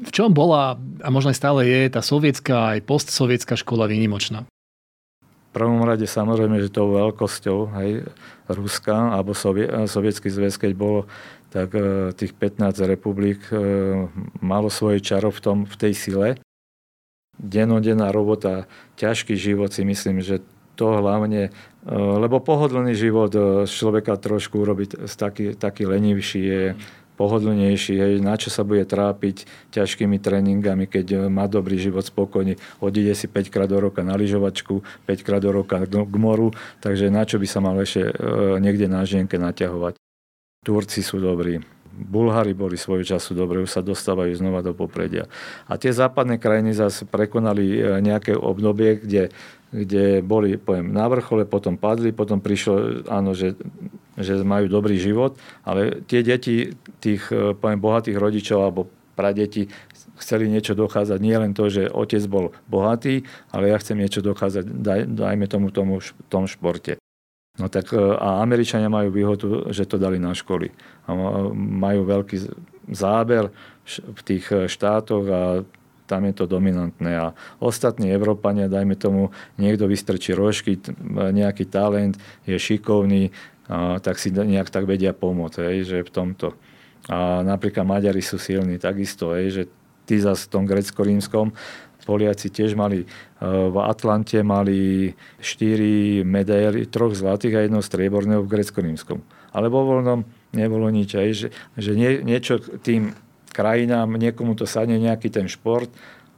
[0.00, 4.48] V čom bola, a možno aj stále je, tá sovietská aj postsovietská škola výnimočná?
[5.50, 8.06] V prvom rade samozrejme, že tou veľkosťou hej,
[8.46, 11.10] Ruska alebo Sovie, Sovietský zväz, keď bolo,
[11.50, 13.58] tak e, tých 15 republik e,
[14.38, 16.28] malo svoje čaro v, tom, v tej sile.
[17.34, 20.38] Denodenná robota, ťažký život si myslím, že
[20.78, 23.34] to hlavne, e, lebo pohodlný život
[23.66, 26.62] človeka trošku urobiť taký, taký lenivší je
[27.20, 29.44] pohodlnejší, hej, na čo sa bude trápiť
[29.76, 34.16] ťažkými tréningami, keď e, má dobrý život spokojný, odíde si 5 krát do roka na
[34.16, 38.12] lyžovačku, 5 krát do roka k moru, takže na čo by sa mal ešte e,
[38.64, 40.00] niekde na žienke naťahovať.
[40.64, 41.60] Turci sú dobrí,
[42.00, 45.28] Bulhári boli svojho času dobre, už sa dostávajú znova do popredia.
[45.68, 49.28] A tie západné krajiny zase prekonali e, nejaké obdobie, kde
[49.70, 53.54] kde boli poviem, na vrchole, potom padli, potom prišlo, áno, že,
[54.20, 59.68] že majú dobrý život, ale tie deti tých e, poviem, bohatých rodičov alebo pradeti
[60.20, 61.18] chceli niečo dokázať.
[61.20, 65.68] Nie len to, že otec bol bohatý, ale ja chcem niečo dokázať, daj, dajme tomu
[65.72, 67.00] tomu tom športe.
[67.58, 70.72] No tak e, a Američania majú výhodu, že to dali na školy.
[71.04, 71.12] A
[71.56, 72.36] majú veľký
[72.88, 73.52] záber
[73.88, 75.42] v tých e, štátoch a
[76.10, 77.14] tam je to dominantné.
[77.14, 77.26] A
[77.62, 80.82] ostatní Európania, dajme tomu, niekto vystrčí rožky,
[81.14, 83.30] nejaký talent, je šikovný,
[84.02, 86.58] tak si nejak tak vedia pomôcť, hej, že v tomto.
[87.06, 89.62] A napríklad Maďari sú silní takisto, hej, že
[90.04, 91.54] tí zase v tom grecko-rímskom
[92.10, 98.50] Poliaci tiež mali, e, v Atlante mali 4 medaily, troch zlatých a jedno strieborného v
[98.50, 99.22] grecko-rímskom.
[99.54, 101.14] Ale vo voľnom nebolo nič.
[101.14, 103.14] Aj, že, že nie, niečo tým
[103.54, 105.90] krajinám, niekomu to sadne nejaký ten šport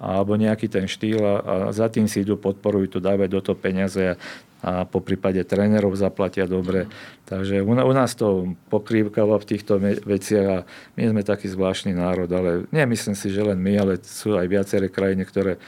[0.02, 3.56] alebo nejaký ten štýl a, a za tým si idú, podporujú to, dávajú do toho
[3.56, 4.14] peniaze a,
[4.62, 6.86] a po prípade trénerov zaplatia dobre.
[7.26, 10.58] Takže u, nás to pokrývkava v týchto veciach a
[10.94, 14.86] my sme taký zvláštny národ, ale nemyslím si, že len my, ale sú aj viaceré
[14.86, 15.58] krajiny, ktoré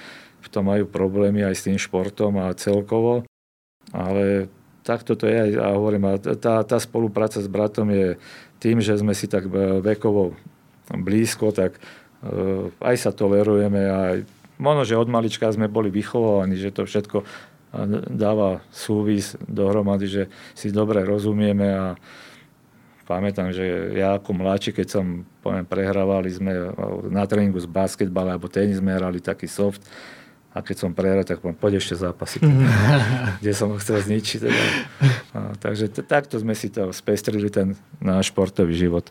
[0.41, 3.27] v tom majú problémy aj s tým športom a celkovo.
[3.91, 4.47] Ale
[4.87, 8.15] takto to je a hovorím, a tá, tá spolupráca s bratom je
[8.63, 9.51] tým, že sme si tak
[9.83, 10.39] vekovo
[10.93, 14.01] blízko, tak eh, aj sa tolerujeme a
[14.61, 17.25] možno, že od malička sme boli vychovaní, že to všetko
[18.11, 20.23] dáva súvis dohromady, že
[20.55, 21.87] si dobre rozumieme a
[23.05, 26.73] pamätám, že ja ako mladší, keď som poviem, prehrávali sme
[27.11, 29.85] na tréningu z basketbala alebo tenis sme hrali taký soft
[30.55, 32.39] a keď som prehral, tak poviem, poď ešte zápasy,
[33.43, 34.39] kde som ho chcel zničiť.
[34.39, 34.63] Teda.
[35.35, 39.11] A, takže t- takto sme si to spestrili ten náš športový život.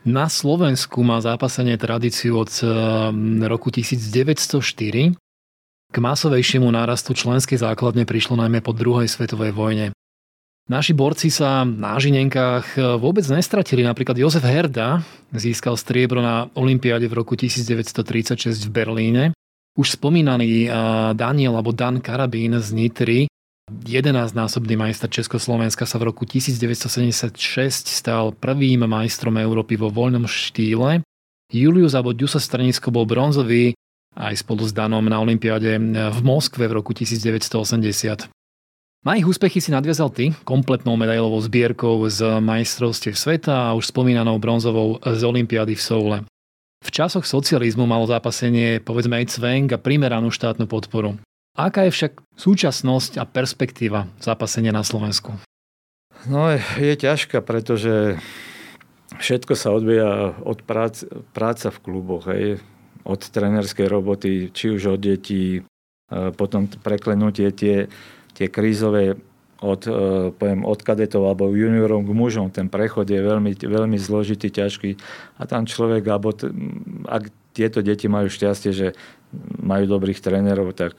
[0.00, 2.68] Na Slovensku má zápasenie tradíciu od eh,
[3.44, 5.12] roku 1904.
[5.90, 9.92] K masovejšiemu nárastu členskej základne prišlo najmä po druhej svetovej vojne.
[10.70, 13.84] Naši borci sa na žinenkách eh, vôbec nestratili.
[13.84, 15.04] Napríklad Jozef Herda
[15.36, 19.24] získal striebro na Olympiáde v roku 1936 v Berlíne.
[19.76, 20.70] Už spomínaný eh,
[21.12, 23.28] Daniel alebo Dan Karabín z Nitry
[23.70, 27.32] 11-násobný majster Československa sa v roku 1976
[27.86, 31.06] stal prvým majstrom Európy vo voľnom štýle.
[31.50, 33.74] Julius alebo Ďusa Stranisko bol bronzový
[34.18, 38.30] aj spolu s Danom na Olympiáde v Moskve v roku 1980.
[39.00, 44.36] Na ich úspechy si nadviazal ty kompletnou medailovou zbierkou z majstrovstiev sveta a už spomínanou
[44.36, 46.18] bronzovou z Olympiády v Soule.
[46.84, 51.16] V časoch socializmu malo zápasenie povedzme aj cvenk a primeranú štátnu podporu.
[51.58, 55.34] Aká je však súčasnosť a perspektíva zápasenia na Slovensku?
[56.28, 58.20] No je, ťažká, pretože
[59.18, 62.28] všetko sa odvíja od prác, práca v kluboch.
[62.28, 62.60] Hej.
[63.02, 65.64] Od trenerskej roboty, či už od detí,
[66.36, 67.88] potom preklenutie tie
[68.40, 69.20] tie krízové
[69.60, 69.92] od, e,
[70.32, 74.96] poviem, od kadetov alebo juniorov k mužom, ten prechod je veľmi, veľmi zložitý, ťažký
[75.36, 76.48] a tam človek, alebo t-
[77.04, 78.88] ak tieto deti majú šťastie, že
[79.60, 80.96] majú dobrých trénerov, tak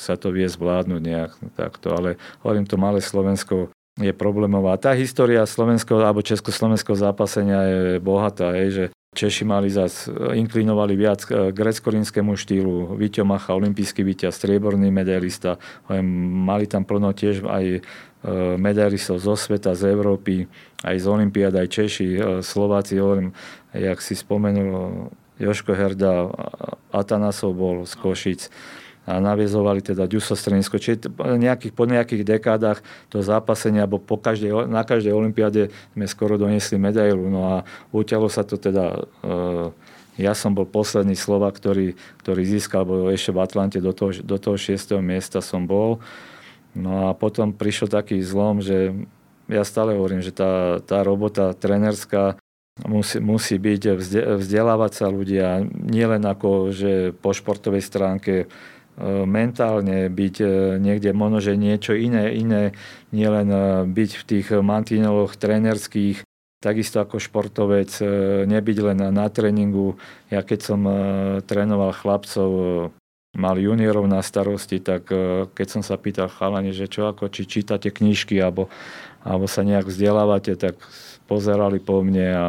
[0.00, 3.68] sa to vie zvládnuť nejak takto, ale hovorím to malé Slovensko
[4.00, 4.80] je problémová.
[4.80, 11.26] Tá história slovenského alebo československého zápasenia je bohatá, je, že Češi mali zas, inklinovali viac
[11.26, 12.94] k grecko-rímskému štýlu.
[12.94, 15.58] Víťo Macha, olimpijský víťaz, strieborný medailista.
[16.46, 17.80] Mali tam plno tiež aj e,
[18.54, 20.46] medailistov zo sveta, z Európy,
[20.86, 23.34] aj z Olympiád, aj Češi, e, Slováci, hovorím,
[23.74, 25.10] jak si spomenul,
[25.42, 26.30] Joško Herda,
[26.94, 28.46] Atanasov bol z Košic
[29.08, 30.76] a naviezovali teda Ďuso Strenisko.
[30.76, 36.36] Čiže nejakých, po nejakých dekádach to zápasenie, alebo po každej, na každej olympiáde sme skoro
[36.36, 37.26] doniesli medailu.
[37.32, 37.56] No a
[37.90, 39.72] utialo sa to teda e,
[40.20, 44.36] ja som bol posledný Slovak, ktorý, ktorý získal, alebo ešte v Atlante do toho, do
[44.36, 45.00] toho 6.
[45.00, 45.96] miesta som bol.
[46.76, 48.92] No a potom prišiel taký zlom, že
[49.50, 52.38] ja stále hovorím, že tá, tá robota trenerská
[52.86, 53.98] musí, musí byť
[54.38, 58.46] vzdelávať sa ľudia, nielen ako, že po športovej stránke
[59.24, 62.76] mentálne byť e, niekde možno, že niečo iné, iné,
[63.10, 63.58] nielen e,
[63.88, 66.22] byť v tých mantineloch trénerských,
[66.60, 67.88] takisto ako športovec,
[68.44, 69.96] nebyť len na tréningu.
[70.28, 70.80] Ja keď som
[71.48, 72.50] trénoval chlapcov,
[73.32, 75.08] mal juniorov na starosti, tak
[75.56, 78.68] keď som sa pýtal chalani, že čo ako, či čítate knižky alebo,
[79.24, 80.76] alebo sa nejak vzdelávate, tak
[81.24, 82.48] pozerali po mne a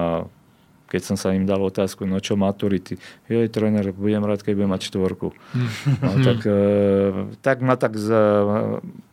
[0.91, 2.99] keď som sa im dal otázku, no čo maturity.
[3.32, 5.32] Jej, tréner, budem rád, keď budem mať štvorku.
[6.01, 8.10] No, tak, e, tak ma tak z,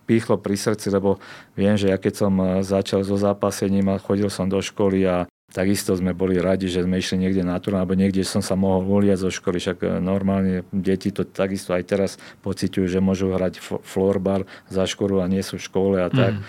[0.09, 1.21] pýchlo pri srdci, lebo
[1.53, 5.29] viem, že ja keď som e, začal so zápasením a chodil som do školy a
[5.49, 8.85] Takisto sme boli radi, že sme išli niekde na turné, alebo niekde som sa mohol
[8.85, 12.11] uliať zo školy, však e, normálne deti to takisto aj teraz
[12.45, 16.37] pociťujú, že môžu hrať floorball za školu a nie sú v škole a tak.
[16.37, 16.45] Mm.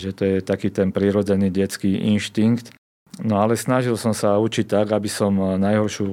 [0.00, 2.72] Že to je taký ten prirodzený detský inštinkt.
[3.18, 6.06] No ale snažil som sa učiť tak, aby som najhoršiu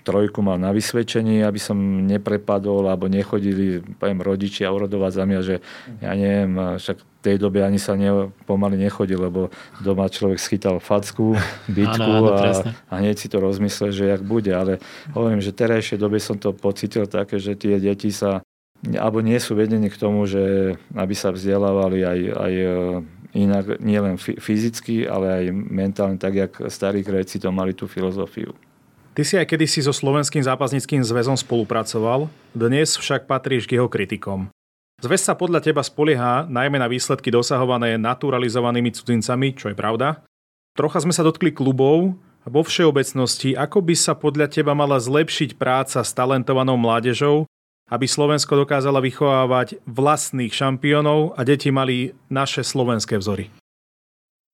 [0.00, 1.76] trojku mal na vysvedčení, aby som
[2.08, 5.60] neprepadol, alebo nechodili poviem, rodičia urodovať za mňa, že
[6.00, 9.52] ja neviem, však v tej dobe ani sa ne, pomaly nechodil, lebo
[9.84, 11.36] doma človek schytal facku,
[11.76, 14.56] bytku a, a hneď si to rozmyslel, že jak bude.
[14.56, 14.80] Ale
[15.12, 18.40] hovorím, že terajšej dobe som to pocitil také, že tie deti sa
[18.78, 22.52] alebo nie sú vedení k tomu, že aby sa vzdelávali aj, aj
[23.36, 28.56] inak nielen fyzicky, ale aj mentálne, tak jak starí Gréci to mali tú filozofiu.
[29.12, 34.46] Ty si aj kedysi so Slovenským zápasnickým zväzom spolupracoval, dnes však patríš k jeho kritikom.
[35.02, 40.22] Zväz sa podľa teba spolieha najmä na výsledky dosahované naturalizovanými cudzincami, čo je pravda.
[40.74, 42.14] Trocha sme sa dotkli klubov,
[42.48, 47.44] vo všeobecnosti, ako by sa podľa teba mala zlepšiť práca s talentovanou mládežou,
[47.88, 53.48] aby Slovensko dokázala vychovávať vlastných šampiónov a deti mali naše slovenské vzory?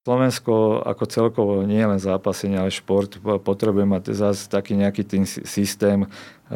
[0.05, 6.05] Slovensko ako celkovo nie len zápasenie, ale šport potrebuje mať zase taký nejaký tým systém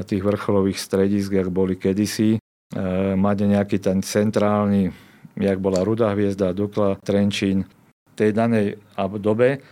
[0.04, 2.36] tých vrcholových stredisk, jak boli kedysi.
[2.36, 4.92] E, nejaký ten centrálny,
[5.40, 7.64] jak bola Rudá hviezda, Dukla, Trenčín.
[8.12, 8.76] V tej danej
[9.16, 9.64] dobe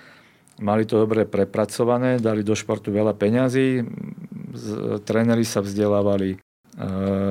[0.64, 3.84] mali to dobre prepracované, dali do športu veľa peňazí,
[5.04, 6.40] tréneri sa vzdelávali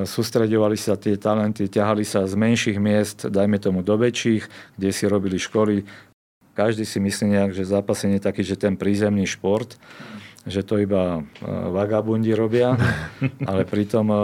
[0.02, 5.04] sústredovali sa tie talenty, ťahali sa z menších miest, dajme tomu do väčších, kde si
[5.06, 5.86] robili školy.
[6.56, 9.78] Každý si myslí nejak, že zápasenie je taký, že ten prízemný šport,
[10.46, 12.74] že to iba eh, vagabundi robia,
[13.50, 14.18] ale pritom eh,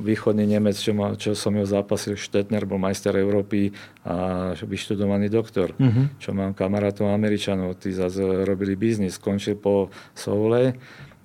[0.00, 3.74] východný Nemec, čo, ma, čo som ho zápasil, Štetner bol majster Európy
[4.06, 5.76] a vyštudovaný doktor.
[5.76, 6.08] Uh-huh.
[6.16, 10.78] Čo mám kamarátov Američanov, tí zase robili biznis, skončil po Soule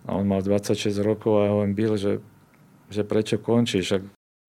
[0.05, 2.11] a on mal 26 rokov a on byl, že
[2.89, 4.03] že prečo končíš, ak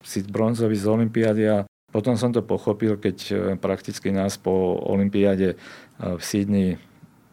[0.05, 1.57] si bronzový z Olympiády a
[1.87, 5.57] potom som to pochopil, keď e, prakticky nás po Olympiáde e,
[5.97, 6.69] v Sydney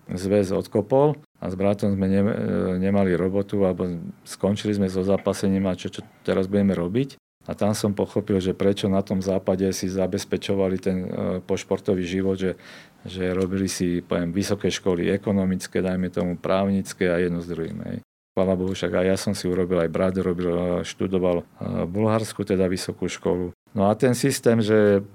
[0.09, 2.35] zväz odkopol a s bratom sme ne, e,
[2.79, 3.91] nemali robotu alebo
[4.23, 7.19] skončili sme so zápasením a čo, čo teraz budeme robiť.
[7.45, 11.05] A tam som pochopil, že prečo na tom západe si zabezpečovali ten
[11.45, 12.57] pošportový život, že,
[13.05, 17.85] že robili si poviem, vysoké školy ekonomické, dajme tomu právnické a jedno s druhým.
[17.85, 17.99] Hej.
[18.35, 22.67] Chvala Bohu, však aj ja som si urobil, aj brat robil, študoval v Bulharsku, teda
[22.67, 23.55] vysokú školu.
[23.79, 25.07] No a ten systém, že,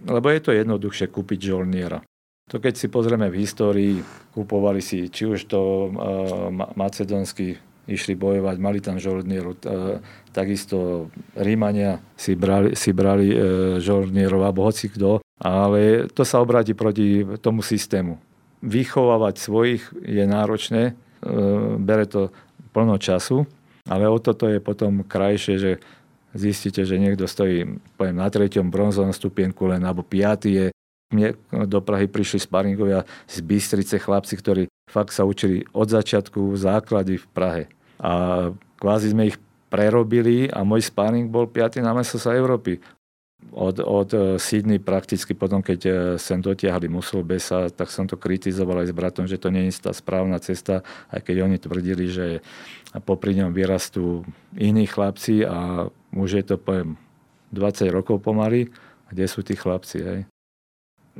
[0.00, 2.00] lebo je to jednoduchšie kúpiť žolniera.
[2.48, 4.00] To keď si pozrieme v histórii,
[4.32, 9.60] kupovali si či už to uh, macedonský išli bojovať, mali tam žoldnierov.
[9.62, 10.00] Uh,
[10.32, 13.36] takisto Rímania si brali, si brali uh,
[13.84, 18.16] žoldnierov, alebo hoci kto, ale to sa obráti proti tomu systému.
[18.64, 22.32] Vychovávať svojich je náročné, uh, bere to
[22.72, 23.44] plno času,
[23.86, 25.72] ale o toto je potom krajšie, že
[26.32, 30.66] zistíte, že niekto stojí poviem, na treťom bronzovom stupienku len, alebo piatý je.
[31.12, 31.36] Mne
[31.68, 37.26] do Prahy prišli sparingovia z Bystrice, chlapci, ktorí fakt sa učili od začiatku základy v
[37.36, 37.64] Prahe.
[38.00, 38.48] A
[38.80, 39.36] kvázi sme ich
[39.68, 42.80] prerobili a môj sparing bol piatý na sa Európy
[43.50, 48.86] od, od e, Sydney prakticky potom, keď e, sem dotiahli Musulbesa, tak som to kritizoval
[48.86, 52.26] aj s bratom, že to nie je tá správna cesta, aj keď oni tvrdili, že
[53.02, 54.22] popri ňom vyrastú
[54.54, 56.96] iní chlapci a už je to, poviem,
[57.52, 58.72] 20 rokov pomaly.
[59.12, 59.98] Kde sú tí chlapci?
[60.00, 60.20] Hej?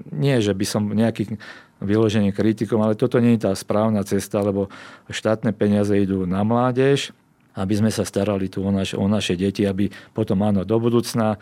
[0.08, 1.36] Nie, že by som nejaký
[1.84, 4.72] vyložený kritikom, ale toto nie je tá správna cesta, lebo
[5.10, 7.12] štátne peniaze idú na mládež,
[7.52, 11.36] aby sme sa starali tu o, naš, o naše deti, aby potom áno, do budúcna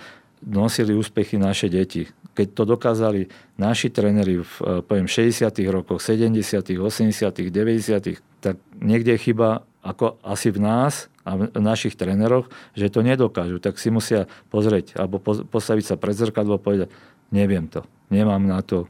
[0.45, 2.09] nosili úspechy naše deti.
[2.33, 3.29] Keď to dokázali
[3.61, 5.51] naši tréneri v eh, poviem, 60.
[5.69, 12.49] rokoch, 70., 80., 90., tak niekde chyba ako asi v nás a v našich tréneroch,
[12.77, 13.61] že to nedokážu.
[13.61, 16.93] Tak si musia pozrieť alebo postaviť sa pred zrkadlo a povedať,
[17.33, 18.89] neviem to, nemám na to.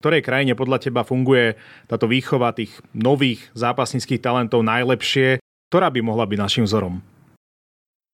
[0.00, 5.42] V ktorej krajine podľa teba funguje táto výchova tých nových zápasníckých talentov najlepšie?
[5.68, 7.04] Ktorá by mohla byť našim vzorom?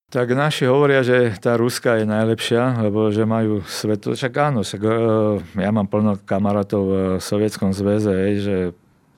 [0.07, 4.15] Tak naši hovoria, že tá Ruska je najlepšia, lebo že majú svetu.
[4.15, 8.71] Však áno, však, uh, ja mám plno kamarátov v Sovietskom zväze, že,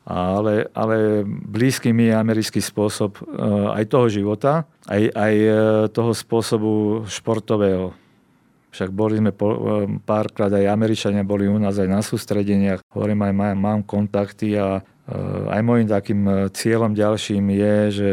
[0.08, 5.54] ale, ale blízky mi je americký spôsob uh, aj toho života, aj, aj uh,
[5.92, 7.92] toho spôsobu športového.
[8.72, 9.36] Však boli sme
[10.08, 12.80] párkrát aj Američania boli u nás aj na sústredeniach.
[12.96, 14.80] Hovorím aj, mám, kontakty a
[15.48, 18.10] aj môjim takým eh, cieľom ďalším je, že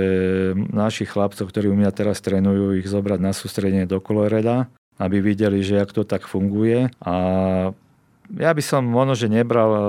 [0.71, 5.59] našich chlapcov, ktorí u mňa teraz trénujú, ich zobrať na sústredenie do Koloreda, aby videli,
[5.59, 6.87] že jak to tak funguje.
[7.03, 7.15] A
[8.39, 9.83] ja by som možno, že nebral, eh,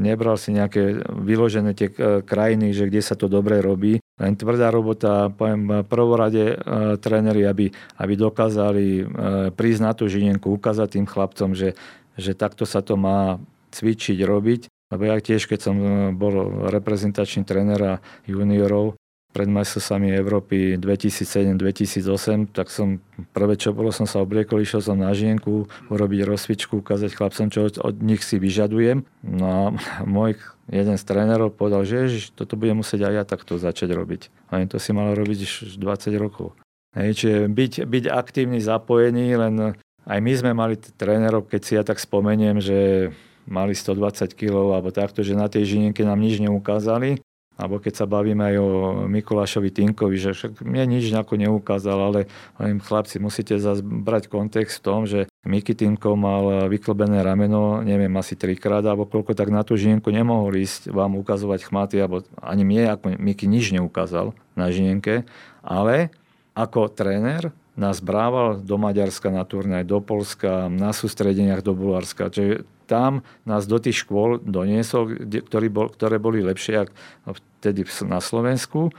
[0.00, 1.92] nebral si nejaké vyložené tie
[2.24, 4.00] krajiny, že kde sa to dobre robí.
[4.16, 6.60] Len tvrdá robota, poviem, prvorade
[7.00, 9.08] tréneri, aby, aby dokázali
[9.56, 11.72] prísť na tú žinienku, ukázať tým chlapcom, že,
[12.20, 13.40] že takto sa to má
[13.72, 17.94] cvičiť, robiť lebo ja tiež, keď som e, bol reprezentačný tréner a
[18.26, 18.98] juniorov
[19.30, 22.98] pred majstrovstvami Európy 2007-2008, tak som
[23.30, 27.70] prvé, čo bolo, som sa obliekol, išiel som na žienku, urobiť rozcvičku, ukázať chlapcom, čo
[27.70, 29.06] od nich si vyžadujem.
[29.22, 29.60] No a
[30.06, 30.34] môj
[30.66, 34.22] jeden z trénerov povedal, že ježiš, toto bude musieť aj ja takto začať robiť.
[34.50, 36.58] A to si mal robiť už 20 rokov.
[36.90, 39.78] Hej, čiže byť, byť aktívny, zapojený, len
[40.10, 43.10] aj my sme mali trénerov, keď si ja tak spomeniem, že
[43.50, 47.20] mali 120 kg alebo takto, že na tej žinienke nám nič neukázali.
[47.60, 48.68] Alebo keď sa bavíme aj o
[49.04, 52.20] Mikulášovi Tinkovi, že však mne nič ako neukázal, ale
[52.56, 58.08] hovorím, chlapci, musíte zase brať kontext v tom, že Miki Tinko mal vyklbené rameno, neviem,
[58.16, 62.64] asi trikrát alebo koľko, tak na tú žinienku nemohol ísť vám ukazovať chmaty, alebo ani
[62.64, 65.28] mne, ako Miki nič neukázal na žinienke,
[65.60, 66.08] ale
[66.56, 72.32] ako tréner nás brával do Maďarska na turnaj, do Polska, na sústredeniach do Bulharska.
[72.32, 75.14] Čiže tam nás do tých škôl doniesol,
[75.46, 78.90] ktorý bol, ktoré boli lepšie ako vtedy na Slovensku.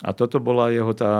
[0.00, 1.12] A toto bola jeho tá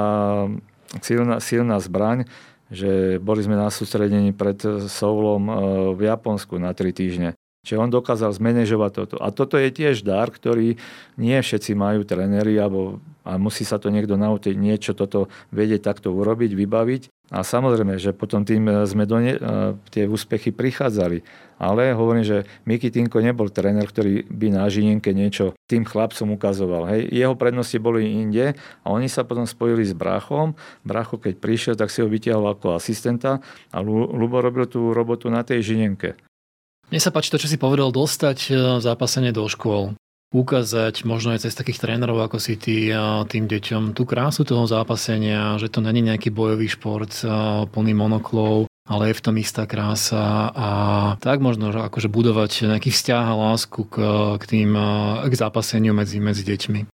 [1.04, 2.24] silná, silná zbraň,
[2.72, 4.56] že boli sme na sústredení pred
[4.88, 5.52] Soulom e,
[5.92, 7.36] v Japonsku na tri týždne.
[7.64, 9.16] Čiže on dokázal zmanéžovať toto.
[9.24, 10.76] A toto je tiež dar, ktorý
[11.16, 16.12] nie všetci majú trenery, alebo, a musí sa to niekto naučiť niečo toto vedieť takto
[16.12, 17.02] urobiť, vybaviť.
[17.32, 19.40] A samozrejme, že potom tým e, sme do ne, e,
[19.88, 21.24] tie úspechy prichádzali.
[21.56, 26.84] Ale hovorím, že Miki Tinko nebol tréner, ktorý by na Žinienke niečo tým chlapcom ukazoval.
[26.92, 27.08] Hej.
[27.08, 28.52] Jeho prednosti boli inde
[28.84, 30.52] a oni sa potom spojili s Brachom.
[30.84, 33.40] Bracho, keď prišiel, tak si ho vytiahol ako asistenta
[33.72, 36.20] a Lubo robil tú robotu na tej Žinienke.
[36.92, 38.52] Mne sa páči to, čo si povedal, dostať e,
[38.84, 39.96] zápasenie do škôl.
[40.34, 42.90] Ukázať možno aj cez takých trénerov ako si ty
[43.30, 47.30] tým deťom tú krásu toho zápasenia, že to není nejaký bojový šport e,
[47.70, 50.68] plný monoklov, ale je v tom istá krása a
[51.22, 53.96] tak možno že akože budovať nejaký vzťah a lásku k,
[54.42, 54.90] k tým e,
[55.30, 56.90] k zápaseniu medzi, medzi deťmi.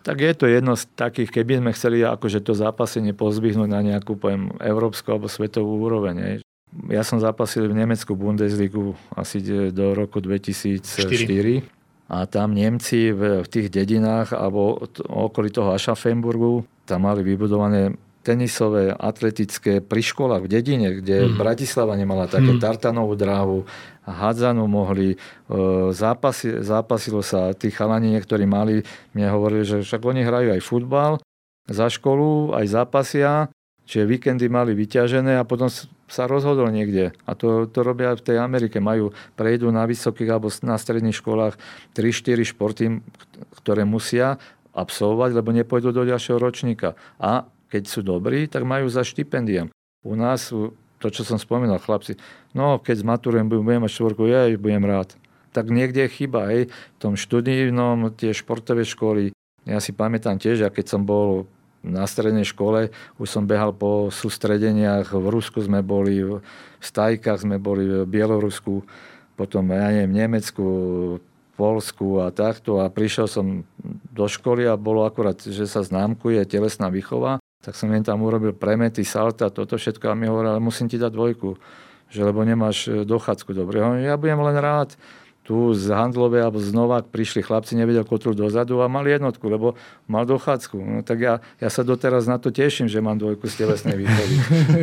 [0.00, 4.16] Tak je to jedno z takých, keby sme chceli akože to zápasenie pozvihnúť na nejakú
[4.16, 6.40] poviem, európsku alebo svetovú úroveň.
[6.88, 10.80] Ja som zapasil v Nemecku Bundesligu asi do roku 2004.
[11.60, 11.83] 4.
[12.08, 18.88] a tam Nemci v, v tých dedinách alebo okolí toho Aschaffenburgu tam mali vybudované tenisové,
[18.96, 21.36] atletické pri školách v dedine, kde mm.
[21.36, 22.60] Bratislava nemala také mm.
[22.60, 23.68] tartanovú dráhu,
[24.08, 25.16] hádzanú mohli, e,
[25.92, 28.80] zápasi, zápasilo sa, tí chalani niektorí mali,
[29.12, 31.12] mne hovorili, že však oni hrajú aj futbal
[31.68, 33.32] za školu, aj zápasia,
[33.84, 35.68] čiže víkendy mali vyťažené a potom
[36.08, 37.16] sa rozhodol niekde.
[37.24, 38.78] A to, to robia v tej Amerike.
[38.80, 41.56] Majú, prejdú na vysokých alebo na stredných školách
[41.96, 42.84] 3-4 športy,
[43.62, 44.36] ktoré musia
[44.74, 46.98] absolvovať, lebo nepôjdu do ďalšieho ročníka.
[47.16, 49.70] A keď sú dobrí, tak majú za štipendiem.
[50.04, 52.16] U nás sú to, čo som spomínal, chlapci,
[52.56, 55.12] no keď zmaturujem, budem mať štvorku, ja budem rád.
[55.52, 59.36] Tak niekde je chyba, hej, v tom študijnom, tie športové školy,
[59.68, 61.44] ja si pamätám tiež, a keď som bol
[61.84, 62.88] na strednej škole,
[63.20, 66.40] už som behal po sústredeniach, v Rusku sme boli, v
[66.80, 68.82] Stajkách sme boli, v Bielorusku,
[69.36, 70.64] potom, ja neviem, Nemecku,
[71.54, 72.82] Polsku a takto.
[72.82, 73.62] A prišiel som
[74.10, 78.52] do školy a bolo akurát, že sa známkuje telesná výchova, tak som jen tam urobil
[78.52, 80.10] premety, salta, toto všetko.
[80.10, 81.56] A mi hovoril, ale musím ti dať dvojku,
[82.12, 83.80] že lebo nemáš e, dochádzku dobre.
[84.04, 84.98] Ja budem len rád,
[85.44, 89.76] tu z Handlove alebo z Novák prišli chlapci, nevedel kotru dozadu a mali jednotku, lebo
[90.08, 90.76] mal dochádzku.
[90.80, 94.36] No, tak ja, ja sa doteraz na to teším, že mám dvojku z telesnej výchovy.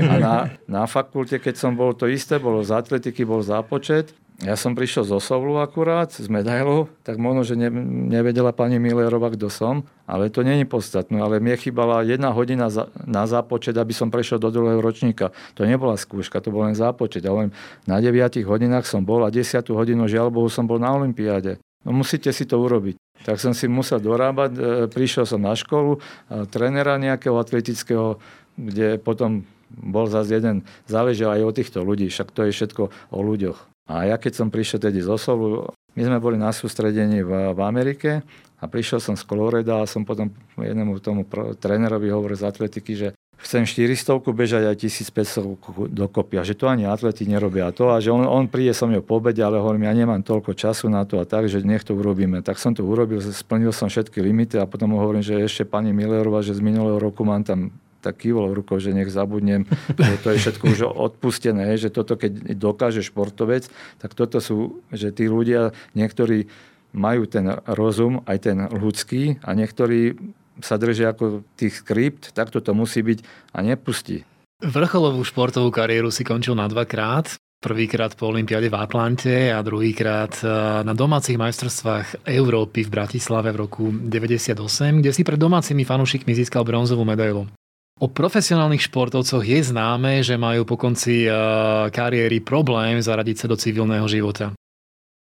[0.06, 0.36] A na,
[0.70, 5.06] na fakulte, keď som bol to isté, bolo z atletiky, bol zápočet ja som prišiel
[5.06, 7.70] z Osovlu akurát, z medailou, tak možno, že ne,
[8.10, 11.22] nevedela pani Millerová, kto som, ale to není podstatné.
[11.22, 15.30] Ale mne chýbala jedna hodina za, na zápočet, aby som prešiel do druhého ročníka.
[15.62, 17.22] To nebola skúška, to bol len zápočet.
[17.22, 17.54] Ja len
[17.86, 21.62] na 9 hodinách som bol a 10 hodinu, žiaľ Bohu, som bol na Olympiáde.
[21.86, 22.98] No musíte si to urobiť.
[23.22, 26.02] Tak som si musel dorábať, e, prišiel som na školu,
[26.50, 28.18] trénera nejakého atletického,
[28.58, 33.20] kde potom bol zase jeden, záležal aj o týchto ľudí, však to je všetko o
[33.22, 33.72] ľuďoch.
[33.92, 35.68] A ja keď som prišiel tedy z Osolu,
[36.00, 38.24] my sme boli na sústredení v, v Amerike
[38.56, 41.28] a prišiel som z Koloreda a som potom jednému tomu
[41.60, 43.08] trénerovi hovoril z atletiky, že
[43.42, 48.14] chcem 400 bežať aj 1500 dokopy a že to ani atleti nerobia to a že
[48.14, 51.20] on, on príde som mňou po obede, ale hovorím, ja nemám toľko času na to
[51.20, 52.40] a tak, že nech to urobíme.
[52.46, 55.92] Tak som to urobil, splnil som všetky limity a potom mu hovorím, že ešte pani
[55.92, 60.34] Millerová, že z minulého roku mám tam tak kývol rukou, že nech zabudnem, že to
[60.34, 63.70] je všetko už odpustené, že toto keď dokáže športovec,
[64.02, 66.50] tak toto sú, že tí ľudia, niektorí
[66.92, 70.18] majú ten rozum, aj ten ľudský a niektorí
[70.60, 73.20] sa držia ako tých skript, tak toto musí byť
[73.56, 74.28] a nepustí.
[74.62, 77.34] Vrcholovú športovú kariéru si končil na dvakrát.
[77.62, 80.50] Prvýkrát po Olympiade v Atlante a druhýkrát eh,
[80.82, 84.58] na domácich majstrovstvách Európy v Bratislave v roku 98,
[85.02, 87.46] kde si pred domácimi fanúšikmi získal bronzovú medailu.
[88.02, 91.34] O profesionálnych športovcoch je známe, že majú po konci eh,
[91.94, 94.58] kariéry problém zaradiť sa do civilného života.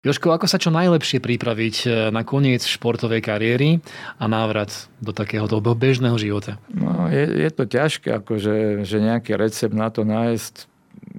[0.05, 3.81] Joško, ako sa čo najlepšie pripraviť eh, na koniec športovej kariéry
[4.20, 6.61] a návrat do takéhoto bežného života?
[6.68, 10.68] No, je, je to ťažké, akože, že nejaký recept na to nájsť.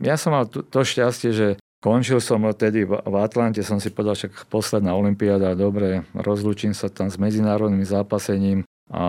[0.05, 1.47] Ja som mal to, to šťastie, že
[1.77, 7.05] Končil som tedy v Atlante, som si povedal, však posledná olimpiáda, dobre, rozlúčim sa tam
[7.05, 8.65] s medzinárodným zápasením.
[8.87, 9.03] A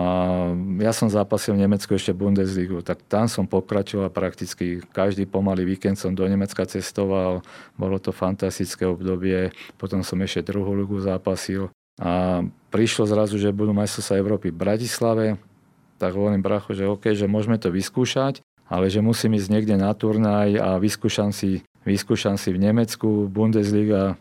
[0.83, 4.83] ja som zápasil v Nemecku ešte Bundesligu, tak tam som pokračoval prakticky.
[4.91, 7.39] Každý pomalý víkend som do Nemecka cestoval,
[7.79, 9.55] bolo to fantastické obdobie.
[9.79, 11.71] Potom som ešte druhú ligu zápasil.
[11.95, 15.25] A prišlo zrazu, že budú majstrovstvá Európy v Bratislave,
[15.99, 19.91] tak hovorím bracho, že OK, že môžeme to vyskúšať, ale že musím ísť niekde na
[19.91, 24.15] turnaj a vyskúšam si, vyskúšam si v Nemecku Bundesliga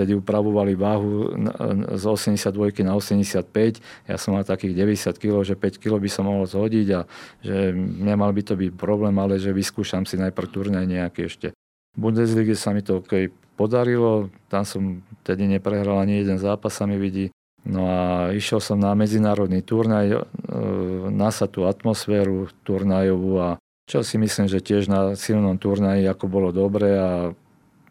[0.00, 1.28] Vtedy upravovali váhu
[1.92, 3.84] z 82 na 85.
[4.08, 7.04] Ja som mal takých 90 kg, že 5 kg by som mohol zhodiť a
[7.44, 11.52] že nemal by to byť problém, ale že vyskúšam si najprv turnaj nejaký ešte.
[11.92, 13.28] V Bundesliga sa mi to okay
[13.60, 17.28] podarilo, tam som tedy neprehral ani jeden zápas, sa mi vidí.
[17.68, 20.18] No a išiel som na medzinárodný turnaj, e,
[21.12, 23.48] na sa tú atmosféru turnajovú a
[23.84, 27.36] čo si myslím, že tiež na silnom turnaji ako bolo dobre a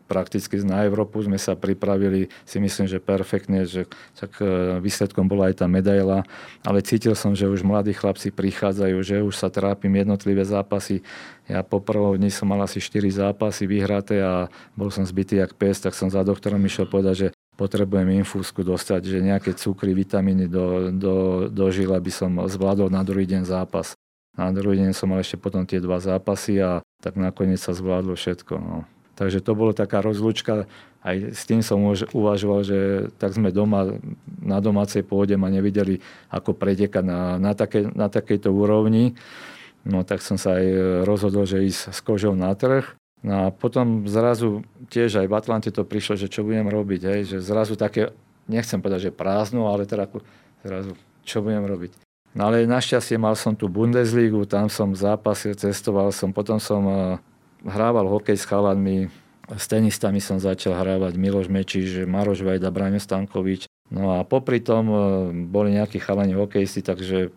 [0.10, 3.86] prakticky na Európu sme sa pripravili, si myslím, že perfektne, že
[4.18, 6.26] tak e, výsledkom bola aj tá medaila,
[6.66, 11.06] ale cítil som, že už mladí chlapci prichádzajú, že už sa trápim jednotlivé zápasy.
[11.46, 15.54] Ja po prvom dni som mal asi 4 zápasy vyhraté a bol som zbytý jak
[15.54, 20.50] pes, tak som za doktorom išiel povedať, že potrebujem infúzku dostať, že nejaké cukry, vitamíny
[20.50, 21.16] do, do,
[21.52, 23.94] do žil, aby som zvládol na druhý deň zápas.
[24.40, 28.16] Na druhý deň som mal ešte potom tie dva zápasy a tak nakoniec sa zvládlo
[28.16, 28.56] všetko.
[28.56, 28.88] No.
[29.20, 30.64] Takže to bolo taká rozlučka.
[31.04, 34.00] Aj s tým som uvažoval, že tak sme doma
[34.40, 36.00] na domácej pôde ma nevideli
[36.32, 39.20] ako predeka na, na, také, na takejto úrovni.
[39.84, 40.66] No tak som sa aj
[41.04, 42.96] rozhodol, že ísť s kožou na trh.
[43.20, 47.22] No a potom zrazu tiež aj v Atlante to prišlo, že čo budem robiť, hej,
[47.28, 48.16] že zrazu také
[48.48, 50.08] nechcem povedať, že prázdnu, ale teda
[50.64, 50.96] zrazu,
[51.28, 51.92] čo budem robiť.
[52.32, 56.98] No ale našťastie mal som tu Bundesligu, tam som zápasil, cestoval som, potom som uh,
[57.66, 59.10] hrával hokej s chalanmi,
[59.50, 63.66] s tenistami som začal hrávať Miloš Mečiš, Maroš Vajda, Braňo Stankovič.
[63.90, 65.02] No a popri tom uh,
[65.34, 67.34] boli nejakí chalani hokejisti, takže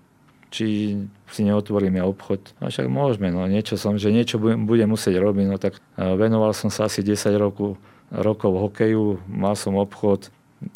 [0.52, 1.00] či
[1.32, 2.52] si neotvoríme obchod.
[2.60, 5.46] A však môžeme, no niečo som, že niečo budem, musieť robiť.
[5.48, 7.80] No tak uh, venoval som sa asi 10 rokov,
[8.12, 10.28] rokov hokeju, mal som obchod,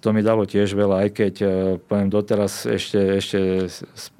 [0.02, 1.50] to mi dalo tiež veľa, aj keď uh,
[1.82, 3.38] poviem doteraz ešte, ešte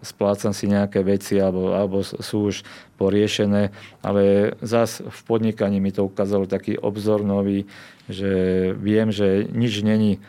[0.03, 2.63] splácam si nejaké veci alebo, alebo sú už
[2.97, 7.67] poriešené, ale zas v podnikaní mi to ukázalo taký obzor nový,
[8.07, 8.31] že
[8.79, 10.23] viem, že nič není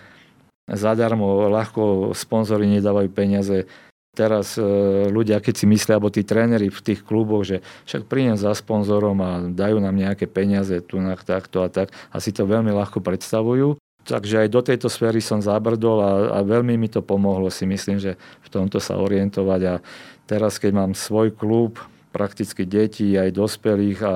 [0.68, 3.70] zadarmo, ľahko sponzory nedávajú peniaze.
[4.18, 8.34] Teraz uh, ľudia, keď si myslia, alebo tí tréneri v tých kluboch, že však prídem
[8.34, 12.74] za sponzorom a dajú nám nejaké peniaze tu na takto a tak, asi to veľmi
[12.74, 13.78] ľahko predstavujú
[14.08, 18.00] takže aj do tejto sféry som zabrdol a, a veľmi mi to pomohlo si myslím,
[18.00, 19.76] že v tomto sa orientovať a
[20.24, 21.78] teraz keď mám svoj klub,
[22.16, 24.16] prakticky detí aj dospelých a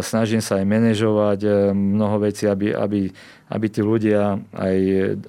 [0.00, 3.12] snažím sa aj manažovať e, mnoho vecí, aby, aby,
[3.52, 4.76] aby tí ľudia aj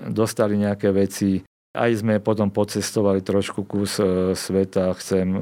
[0.09, 1.43] dostali nejaké veci.
[1.71, 4.95] Aj sme potom pocestovali trošku kus e, sveta.
[4.95, 5.35] Chcem,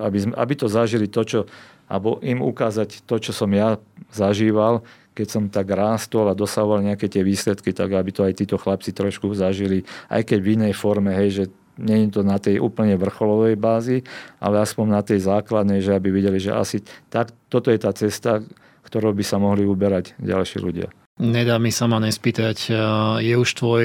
[0.00, 1.40] aby, aby to zažili to, čo,
[1.88, 3.76] alebo im ukázať to, čo som ja
[4.08, 4.80] zažíval,
[5.12, 8.96] keď som tak rástol a dosahoval nejaké tie výsledky, tak aby to aj títo chlapci
[8.96, 11.44] trošku zažili, aj keď v inej forme, hej, že
[11.80, 14.04] nie je to na tej úplne vrcholovej bázi,
[14.40, 18.44] ale aspoň na tej základnej, že aby videli, že asi tak, toto je tá cesta,
[18.84, 20.92] ktorou by sa mohli uberať ďalší ľudia.
[21.20, 22.72] Nedá mi sa ma nespýtať,
[23.20, 23.84] je už tvoj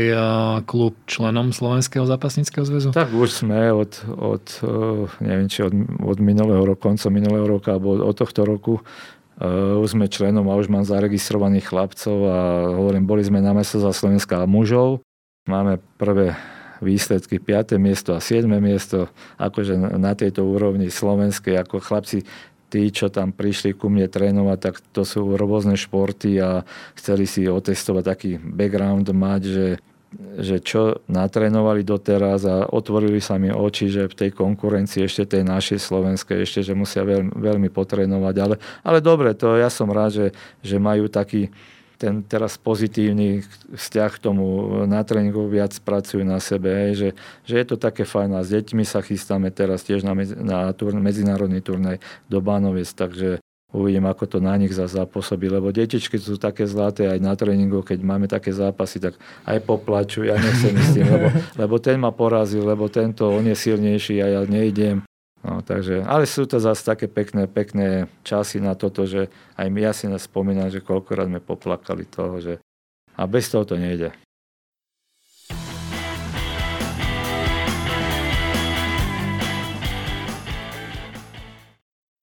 [0.64, 2.96] klub členom Slovenského zápasníckého zväzu?
[2.96, 4.48] Tak už sme od, od
[5.20, 5.76] neviem, či od,
[6.08, 8.80] od minulého roku, konca minulého roka, alebo od tohto roku
[9.38, 12.38] Uh, už sme členom a už mám zaregistrovaných chlapcov a
[12.74, 15.06] hovorím, boli sme na mesto za Slovenska a mužov.
[15.46, 16.34] Máme prvé
[16.82, 17.78] výsledky 5.
[17.78, 18.50] miesto a 7.
[18.58, 22.26] miesto, akože na tejto úrovni slovenskej, ako chlapci
[22.68, 26.68] tí, čo tam prišli ku mne trénovať, tak to sú rôzne športy a
[27.00, 29.66] chceli si otestovať taký background mať, že
[30.40, 35.44] že čo natrénovali doteraz a otvorili sa mi oči, že v tej konkurencii ešte tej
[35.44, 38.36] našej slovenskej ešte, že musia veľmi, veľmi potrénovať.
[38.40, 38.56] Ale,
[38.88, 40.28] ale dobre, to ja som rád, že,
[40.64, 41.52] že majú taký
[41.98, 43.42] ten teraz pozitívny
[43.74, 44.46] vzťah k tomu
[44.86, 48.86] na tréningu viac pracujú na sebe, že, že je to také fajn a s deťmi
[48.86, 51.98] sa chystáme teraz tiež na, na turn, medzinárodný turnaj
[52.30, 53.42] do Bánoviec, takže
[53.76, 57.84] uvidím, ako to na nich zase zapôsobí, lebo detičky sú také zlaté aj na tréningu,
[57.84, 61.28] keď máme také zápasy, tak aj poplačujú, ja nechcem s tým, lebo,
[61.60, 65.04] lebo ten ma porazil, lebo tento, on je silnejší a ja nejdem.
[65.46, 69.80] No, takže, ale sú to zase také pekné, pekné časy na toto, že aj my,
[69.80, 72.54] ja si spomínam, že koľkokrát sme poplakali toho, že
[73.18, 74.14] a bez toho to nejde.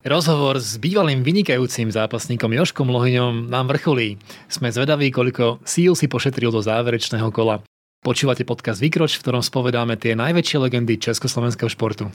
[0.05, 4.21] Rozhovor s bývalým vynikajúcim zápasníkom Joškom Lohyňom nám vrcholí.
[4.53, 7.65] Sme zvedaví, koľko síl si pošetril do záverečného kola.
[8.05, 12.13] Počúvate podcast Vykroč, v ktorom spovedáme tie najväčšie legendy československého športu.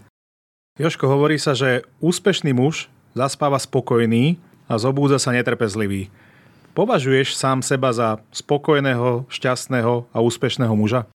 [0.77, 4.37] Joško, hovorí sa, že úspešný muž zaspáva spokojný
[4.69, 6.13] a zobúdza sa netrpezlivý.
[6.77, 11.09] Považuješ sám seba za spokojného, šťastného a úspešného muža?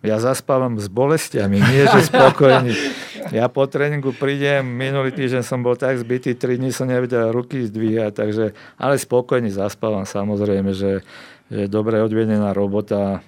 [0.00, 2.72] Ja zaspávam s bolestiami, nie že spokojný.
[3.28, 7.60] Ja po tréningu prídem, minulý týždeň som bol tak zbytý, 3 dní som nevedel ruky
[7.68, 11.04] zdvíhať, takže, ale spokojne zaspávam samozrejme, že,
[11.52, 13.20] že dobre odvedená robota,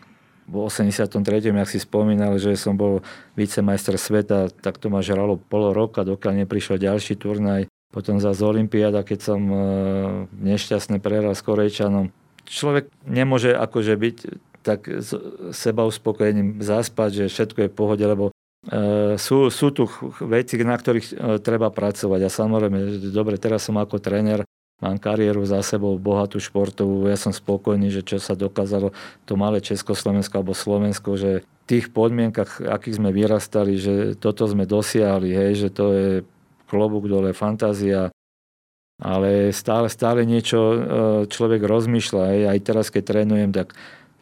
[0.50, 1.14] v 83.
[1.54, 3.06] ak si spomínal, že som bol
[3.38, 7.70] vicemajster sveta, tak to ma žralo pol roka, dokiaľ neprišiel ďalší turnaj.
[7.94, 9.56] Potom za z Olympiáda, keď som e,
[10.42, 12.10] nešťastne prehral s Korejčanom.
[12.50, 14.16] Človek nemôže akože byť
[14.66, 14.90] tak
[15.54, 18.34] seba uspokojením zaspať, že všetko je v pohode, lebo
[19.16, 19.88] sú, sú tu
[20.20, 22.20] veci, na ktorých e, treba pracovať.
[22.20, 24.44] A samozrejme, dobre, teraz som ako tréner,
[24.84, 28.92] mám kariéru za sebou, bohatú športovú, ja som spokojný, že čo sa dokázalo
[29.24, 34.68] to malé Československo alebo Slovensko, že v tých podmienkach, akých sme vyrastali, že toto sme
[34.68, 36.08] dosiahli, hej, že to je
[36.68, 38.12] klobúk dole, fantázia,
[39.00, 40.78] ale stále, stále niečo e,
[41.32, 42.22] človek rozmýšľa.
[42.36, 42.42] Hej.
[42.52, 43.72] Aj teraz, keď trénujem, tak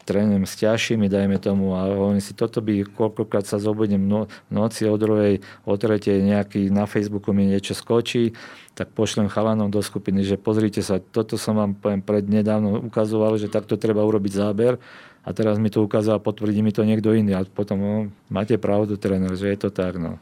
[0.09, 4.89] trénujem s ťažšími, dajme tomu, a hovorím si, toto by koľkokrát sa zobudím no, noci
[4.89, 8.33] o druhej, o tretej, nejaký na Facebooku mi niečo skočí,
[8.73, 13.37] tak pošlem chalanom do skupiny, že pozrite sa, toto som vám poviem, pred nedávno ukazoval,
[13.37, 14.81] že takto treba urobiť záber
[15.21, 17.93] a teraz mi to ukázal a potvrdí mi to niekto iný a potom no,
[18.33, 20.01] máte pravdu, tréner, že je to tak.
[20.01, 20.17] No.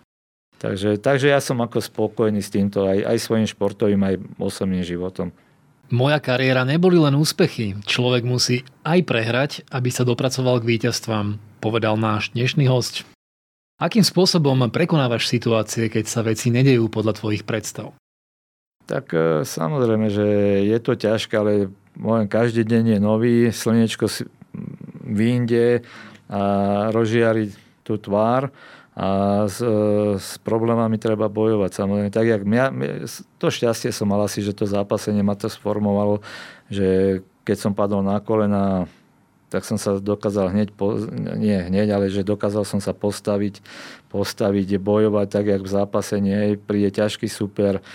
[0.58, 5.32] Takže, takže ja som ako spokojný s týmto aj, aj svojim športovým, aj osobným životom.
[5.88, 7.80] Moja kariéra neboli len úspechy.
[7.88, 11.40] Človek musí aj prehrať, aby sa dopracoval k víťazstvám.
[11.64, 13.08] povedal náš dnešný host.
[13.80, 17.96] Akým spôsobom prekonávaš situácie, keď sa veci nedejú podľa tvojich predstav?
[18.84, 20.28] Tak e, samozrejme, že
[20.68, 24.12] je to ťažké, ale môj každý deň je nový, slnečko
[25.08, 25.88] vyjde
[26.28, 26.42] a
[26.92, 27.56] rozžiari
[27.88, 28.52] tú tvár
[28.98, 29.08] a
[29.46, 31.70] s, e, s problémami treba bojovať.
[31.70, 32.66] Samozrejme, tak jak mňa,
[33.38, 36.26] to šťastie som mal asi, že to zápasenie ma to sformovalo,
[36.74, 38.90] že keď som padol na kolena,
[39.54, 40.98] tak som sa dokázal hneď, po,
[41.38, 43.62] nie hneď, ale že dokázal som sa postaviť,
[44.10, 47.86] postaviť, bojovať tak, jak v zápase nie, príde ťažký super,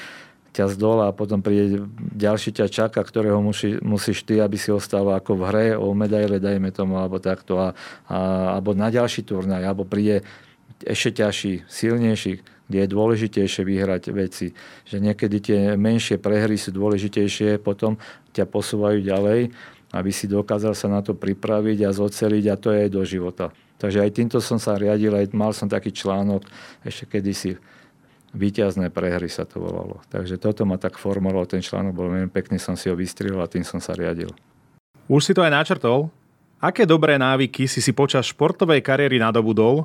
[0.53, 1.83] ťa z dola a potom príde
[2.13, 6.39] ďalší ťa čaká, ktorého musí, musíš ty, aby si ostal ako v hre o medaile,
[6.39, 7.69] dajme tomu, alebo takto, a,
[8.07, 8.19] a,
[8.57, 10.23] alebo na ďalší turnaj, alebo príde
[10.85, 14.55] ešte ťažší, silnejší, kde je dôležitejšie vyhrať veci.
[14.89, 18.01] Že niekedy tie menšie prehry sú dôležitejšie, potom
[18.33, 19.53] ťa posúvajú ďalej
[19.93, 23.53] aby si dokázal sa na to pripraviť a zoceliť a to je aj do života.
[23.77, 26.49] Takže aj týmto som sa riadil, aj mal som taký článok
[26.81, 27.61] ešte kedysi
[28.33, 30.01] Výťazné prehry sa to volalo.
[30.09, 33.51] Takže toto ma tak formovalo, ten článok bol veľmi pekný, som si ho vystrihol a
[33.51, 34.33] tým som sa riadil.
[35.05, 36.09] Už si to aj načrtol.
[36.57, 39.85] Aké dobré návyky si si počas športovej kariéry nadobudol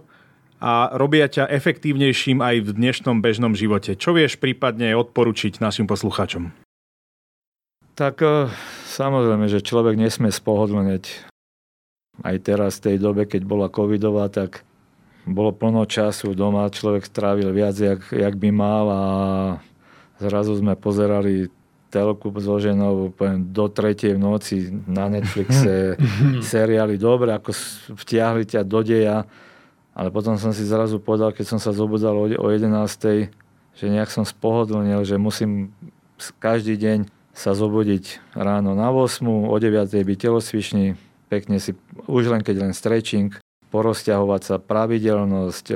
[0.58, 3.94] a robia ťa efektívnejším aj v dnešnom bežnom živote?
[3.94, 6.54] Čo vieš prípadne odporučiť našim poslucháčom?
[7.98, 8.50] Tak eh,
[8.98, 11.30] Samozrejme, že človek nesmie spohodlneť.
[12.26, 14.66] Aj teraz v tej dobe, keď bola covidová, tak
[15.30, 19.04] bolo plno času doma, človek strávil viac, jak, jak by mal a
[20.18, 21.54] zrazu sme pozerali
[21.94, 25.94] telku so ženou poviem, do tretej v noci na Netflixe
[26.42, 27.54] seriály dobre, ako
[28.02, 29.30] vtiahli ťa do deja,
[29.98, 33.34] ale potom som si zrazu povedal, keď som sa zobudal o 11.
[33.74, 35.74] že nejak som spohodlnil, že musím
[36.38, 40.94] každý deň sa zobudiť ráno na 8, o 9 byť telosvišný,
[41.34, 41.74] pekne si,
[42.06, 43.34] už len keď len stretching,
[43.74, 45.76] porozťahovať sa, pravidelnosť, e,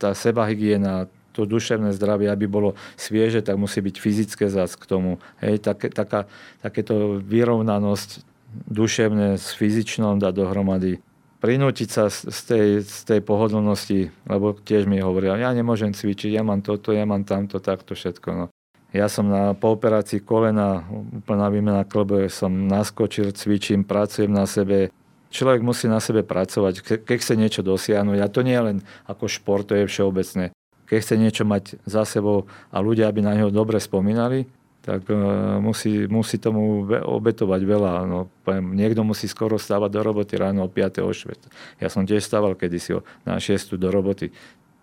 [0.00, 5.22] tá sebahygiena, to duševné zdravie, aby bolo svieže, tak musí byť fyzické zác k tomu.
[5.38, 6.26] Hej, tak, taká,
[6.58, 8.26] takéto vyrovnanosť
[8.66, 10.98] duševné s fyzičnou dať dohromady.
[11.38, 16.42] Prinútiť sa z tej, z tej pohodlnosti, lebo tiež mi hovoria, ja nemôžem cvičiť, ja
[16.42, 18.28] mám toto, ja mám tamto, takto všetko.
[18.34, 18.44] No.
[18.90, 24.90] Ja som na, po operácii kolena, úplná výmena klbe, som naskočil, cvičím, pracujem na sebe.
[25.30, 28.18] Človek musí na sebe pracovať, ke, keď chce niečo dosiahnuť.
[28.18, 30.56] A to nie je len ako šport, to je všeobecné.
[30.88, 34.48] Keď chce niečo mať za sebou a ľudia, aby na neho dobre spomínali,
[34.82, 37.92] tak uh, musí, musí tomu obetovať veľa.
[38.08, 41.04] No, poviem, niekto musí skoro stávať do roboty ráno o 5.
[41.04, 41.82] o 4.
[41.82, 43.76] Ja som tiež stával kedysi na 6.
[43.76, 44.32] do roboty.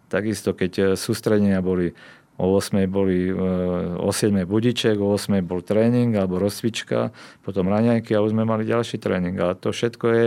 [0.05, 1.97] Takisto, keď e, sústredenia boli
[2.35, 3.33] O 8 boli, e,
[3.95, 7.15] o 7 budiček, o 8 bol tréning alebo rozcvička,
[7.47, 9.39] potom raňajky a už sme mali ďalší tréning.
[9.39, 10.25] A to všetko je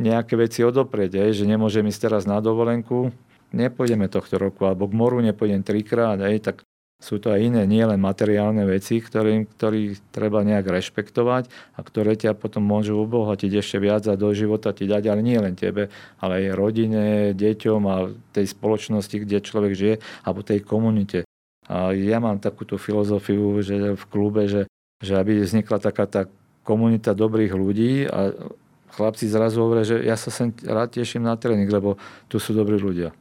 [0.00, 3.12] nejaké veci odoprieť, aj, že nemôžem ísť teraz na dovolenku,
[3.52, 6.56] nepôjdeme tohto roku, alebo k moru nepôjdem trikrát, aj, tak
[6.96, 11.44] sú to aj iné, nie len materiálne veci, ktoré, ktorý treba nejak rešpektovať
[11.76, 15.36] a ktoré ťa potom môžu obohatiť ešte viac a do života ti dať, ale nie
[15.36, 17.04] len tebe, ale aj rodine,
[17.36, 17.96] deťom a
[18.32, 19.94] tej spoločnosti, kde človek žije,
[20.24, 21.28] alebo tej komunite.
[21.68, 24.64] A ja mám takúto filozofiu, že v klube, že,
[25.04, 26.22] že aby vznikla taká tá
[26.64, 28.32] komunita dobrých ľudí a
[28.96, 32.00] chlapci zrazu hovoria, že ja sa sem rád teším na tréning, lebo
[32.32, 33.12] tu sú dobrí ľudia.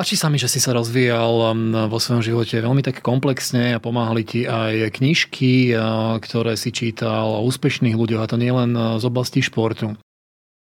[0.00, 3.84] Páči sa mi, že si sa rozvíjal um, vo svojom živote veľmi tak komplexne a
[3.84, 8.72] pomáhali ti aj knižky, uh, ktoré si čítal o úspešných ľuďoch, a to nie len
[8.72, 10.00] uh, z oblasti športu.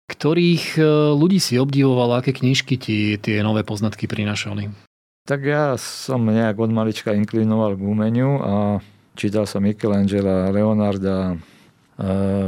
[0.06, 4.70] Ktorých uh, ľudí si obdivoval, aké knižky ti tie nové poznatky prinašali?
[5.26, 8.54] Tak ja som nejak od malička inklinoval k umeniu a
[9.18, 11.42] čítal som Michelangela, Leonarda,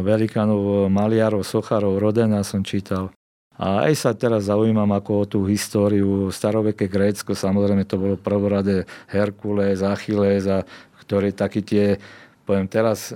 [0.06, 3.10] velikánov, maliarov, sochárov, Rodena som čítal.
[3.56, 8.84] A aj sa teraz zaujímam ako o tú históriu staroveké Grécko, samozrejme to bolo prvoradé
[9.08, 10.68] Herkules, Achilles a
[11.00, 11.96] ktoré takí tie,
[12.44, 13.16] poviem teraz,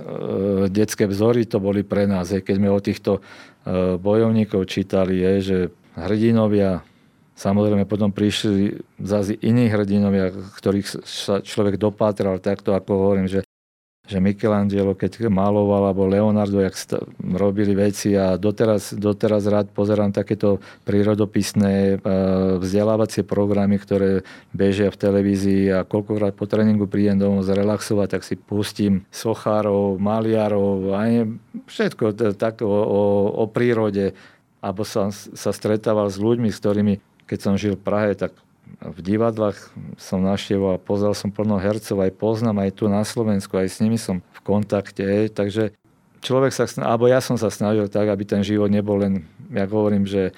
[0.72, 2.32] detské vzory to boli pre nás.
[2.32, 5.58] keď sme o týchto e, bojovníkov čítali, je, že
[5.92, 6.80] hrdinovia,
[7.36, 13.44] samozrejme potom prišli zase iní hrdinovia, ktorých sa človek dopátral, takto ako hovorím, že
[14.10, 16.74] že Michelangelo, keď maloval, alebo Leonardo, jak
[17.22, 21.96] robili veci a doteraz, doteraz rád pozerám takéto prírodopisné e,
[22.58, 28.34] vzdelávacie programy, ktoré bežia v televízii a koľkokrát po tréningu prídem domov zrelaxovať, tak si
[28.34, 31.30] pustím sochárov, maliarov, aj
[31.70, 34.18] všetko tak o, o, o prírode.
[34.58, 36.94] Alebo som sa stretával s ľuďmi, s ktorými,
[37.30, 38.34] keď som žil v Prahe, tak
[38.78, 39.58] v divadlách
[39.98, 43.98] som navštevoval, pozrel som plno hercov, aj poznám aj tu na Slovensku, aj s nimi
[43.98, 45.74] som v kontakte, takže
[46.22, 50.06] človek sa, alebo ja som sa snažil tak, aby ten život nebol len, ja hovorím,
[50.06, 50.36] že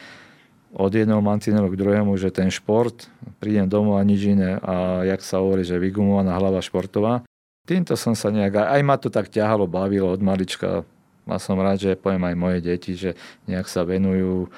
[0.73, 3.07] od jedného mantinelu k druhému, že ten šport,
[3.37, 7.29] prídem domov a nič iné a jak sa hovorí, že vygumovaná hlava športová.
[7.69, 10.89] Týmto som sa nejak, aj ma to tak ťahalo, bavilo od malička.
[11.27, 13.15] A som rád, že poviem aj moje deti, že
[13.47, 14.51] nejak sa venujú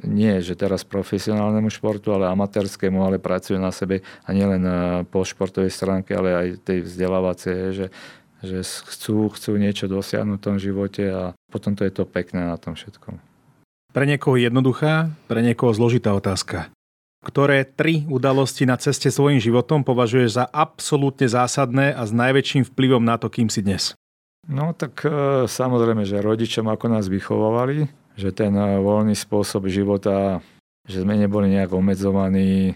[0.00, 5.20] nie, že teraz profesionálnemu športu, ale amatérskému, ale pracujú na sebe a nielen eh, po
[5.20, 7.86] športovej stránke, ale aj tej vzdelávacej, že,
[8.40, 12.56] že chcú, chcú niečo dosiahnuť v tom živote a potom to je to pekné na
[12.56, 13.20] tom všetkom.
[13.92, 16.72] Pre niekoho jednoduchá, pre niekoho zložitá otázka.
[17.22, 23.04] Ktoré tri udalosti na ceste svojim životom považuješ za absolútne zásadné a s najväčším vplyvom
[23.04, 23.94] na to, kým si dnes?
[24.50, 27.86] No tak e, samozrejme, že rodičom ako nás vychovávali,
[28.18, 30.42] že ten e, voľný spôsob života,
[30.82, 32.74] že sme neboli nejak obmedzovaní.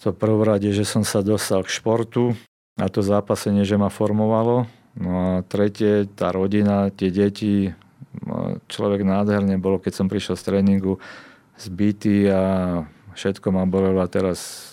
[0.00, 2.32] To prvorade, že som sa dostal k športu
[2.80, 4.64] a to zápasenie, že ma formovalo.
[4.96, 7.72] No a tretie, tá rodina, tie deti,
[8.24, 11.00] no, človek nádherne bolo, keď som prišiel z tréningu
[11.60, 12.42] zbytý a
[13.14, 14.72] všetko ma bolelo a teraz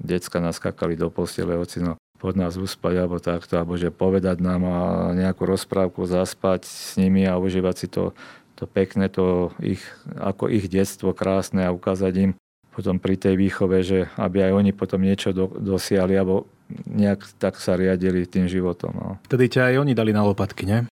[0.00, 4.78] decka naskakali do postele, ocino pod nás uspať alebo takto, alebo že povedať nám a
[5.16, 8.12] nejakú rozprávku, zaspať s nimi a užívať si to,
[8.60, 9.80] to pekné, to ich,
[10.20, 12.32] ako ich detstvo krásne a ukázať im
[12.70, 16.46] potom pri tej výchove, že aby aj oni potom niečo do, dosiahli alebo
[16.86, 18.94] nejak tak sa riadili tým životom.
[18.94, 19.08] No.
[19.26, 20.86] Vtedy ťa aj oni dali na lopatky, nie?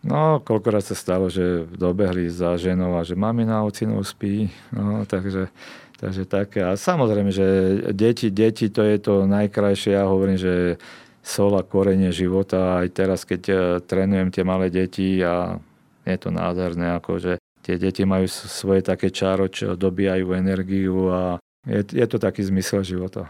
[0.00, 5.52] No, koľkokrát sa stalo, že dobehli za ženou a že mamina ocinou spí, no, takže
[6.00, 6.64] Takže také.
[6.64, 7.46] A samozrejme, že
[7.92, 9.92] deti, deti to je to najkrajšie.
[9.92, 10.80] Ja hovorím, že
[11.20, 12.80] sol a korenie života.
[12.80, 15.60] Aj teraz, keď e, trénujem tie malé deti a
[16.08, 21.36] je to nádherné, ako že tie deti majú svoje také čaro, čo dobíjajú energiu a
[21.68, 23.28] je, je to taký zmysel života.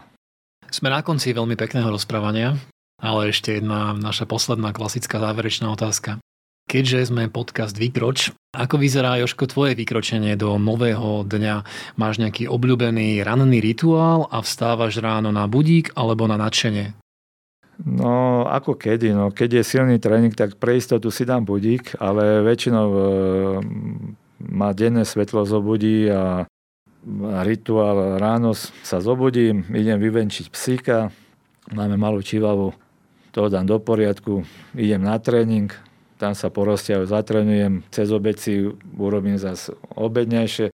[0.71, 2.55] Sme na konci veľmi pekného rozprávania,
[3.03, 6.23] ale ešte jedna naša posledná klasická záverečná otázka.
[6.71, 11.67] Keďže sme podcast Vykroč, ako vyzerá, Joško, tvoje vykročenie do nového dňa?
[11.99, 16.95] Máš nejaký obľúbený ranný rituál a vstávaš ráno na budík alebo na nadšenie?
[17.83, 19.11] No, ako kedy.
[19.11, 22.99] No, keď je silný tréning, tak pre istotu si dám budík, ale väčšinou e,
[24.39, 26.47] ma denné svetlo zobudí a
[27.43, 31.11] rituál ráno sa zobudím, idem vyvenčiť psíka,
[31.75, 32.71] máme malú čivavu,
[33.35, 35.90] to dám do poriadku, idem na tréning,
[36.21, 40.69] tam sa porozťahujem, zatrenujem, cez obed si urobím zase obednejšie.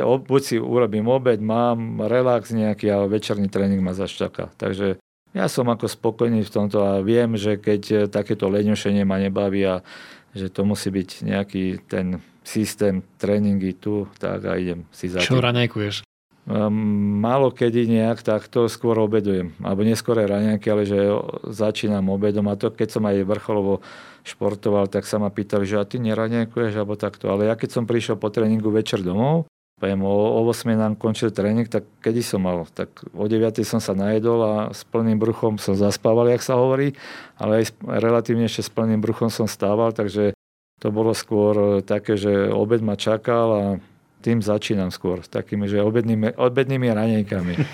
[0.00, 4.48] Buď si urobím obed, mám relax nejaký, ale večerný tréning ma zase čaká.
[4.56, 4.96] Takže
[5.36, 9.84] ja som ako spokojný v tomto a viem, že keď takéto leňošenie ma nebaví a
[10.32, 15.36] že to musí byť nejaký ten systém tréningy tu, tak a idem si za Čo
[15.36, 16.07] ranejkuješ?
[16.48, 19.52] Ehm, málo kedy nejak takto skôr obedujem.
[19.60, 20.96] Alebo neskôr raňajky, ale že
[21.44, 22.48] začínam obedom.
[22.48, 23.84] A to keď som aj vrcholovo
[24.24, 27.28] športoval, tak sa ma pýtali, že a ty neraňajkuješ alebo takto.
[27.28, 29.44] Ale ja keď som prišiel po tréningu večer domov,
[29.76, 32.64] poviem, o, o 8 nám končil tréning, tak kedy som mal?
[32.72, 36.96] Tak o 9 som sa najedol a s plným bruchom som zaspával, jak sa hovorí,
[37.36, 40.32] ale aj relatívne ešte s plným bruchom som stával, takže
[40.80, 43.64] to bolo skôr také, že obed ma čakal a
[44.20, 47.54] tým začínam skôr, s takými, že obednými, obednými ranejkami.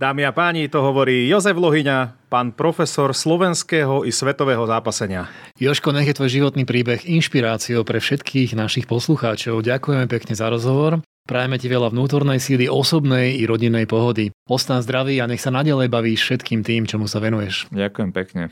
[0.00, 5.28] Dámy a páni, to hovorí Jozef Lohyňa, pán profesor slovenského i svetového zápasenia.
[5.60, 9.60] Joško, nech je tvoj životný príbeh inšpiráciou pre všetkých našich poslucháčov.
[9.60, 11.04] Ďakujeme pekne za rozhovor.
[11.28, 14.32] Prajeme ti veľa vnútornej síly, osobnej i rodinnej pohody.
[14.48, 17.68] Ostan zdravý a nech sa nadalej bavíš všetkým tým, čomu sa venuješ.
[17.68, 18.48] Ďakujem pekne.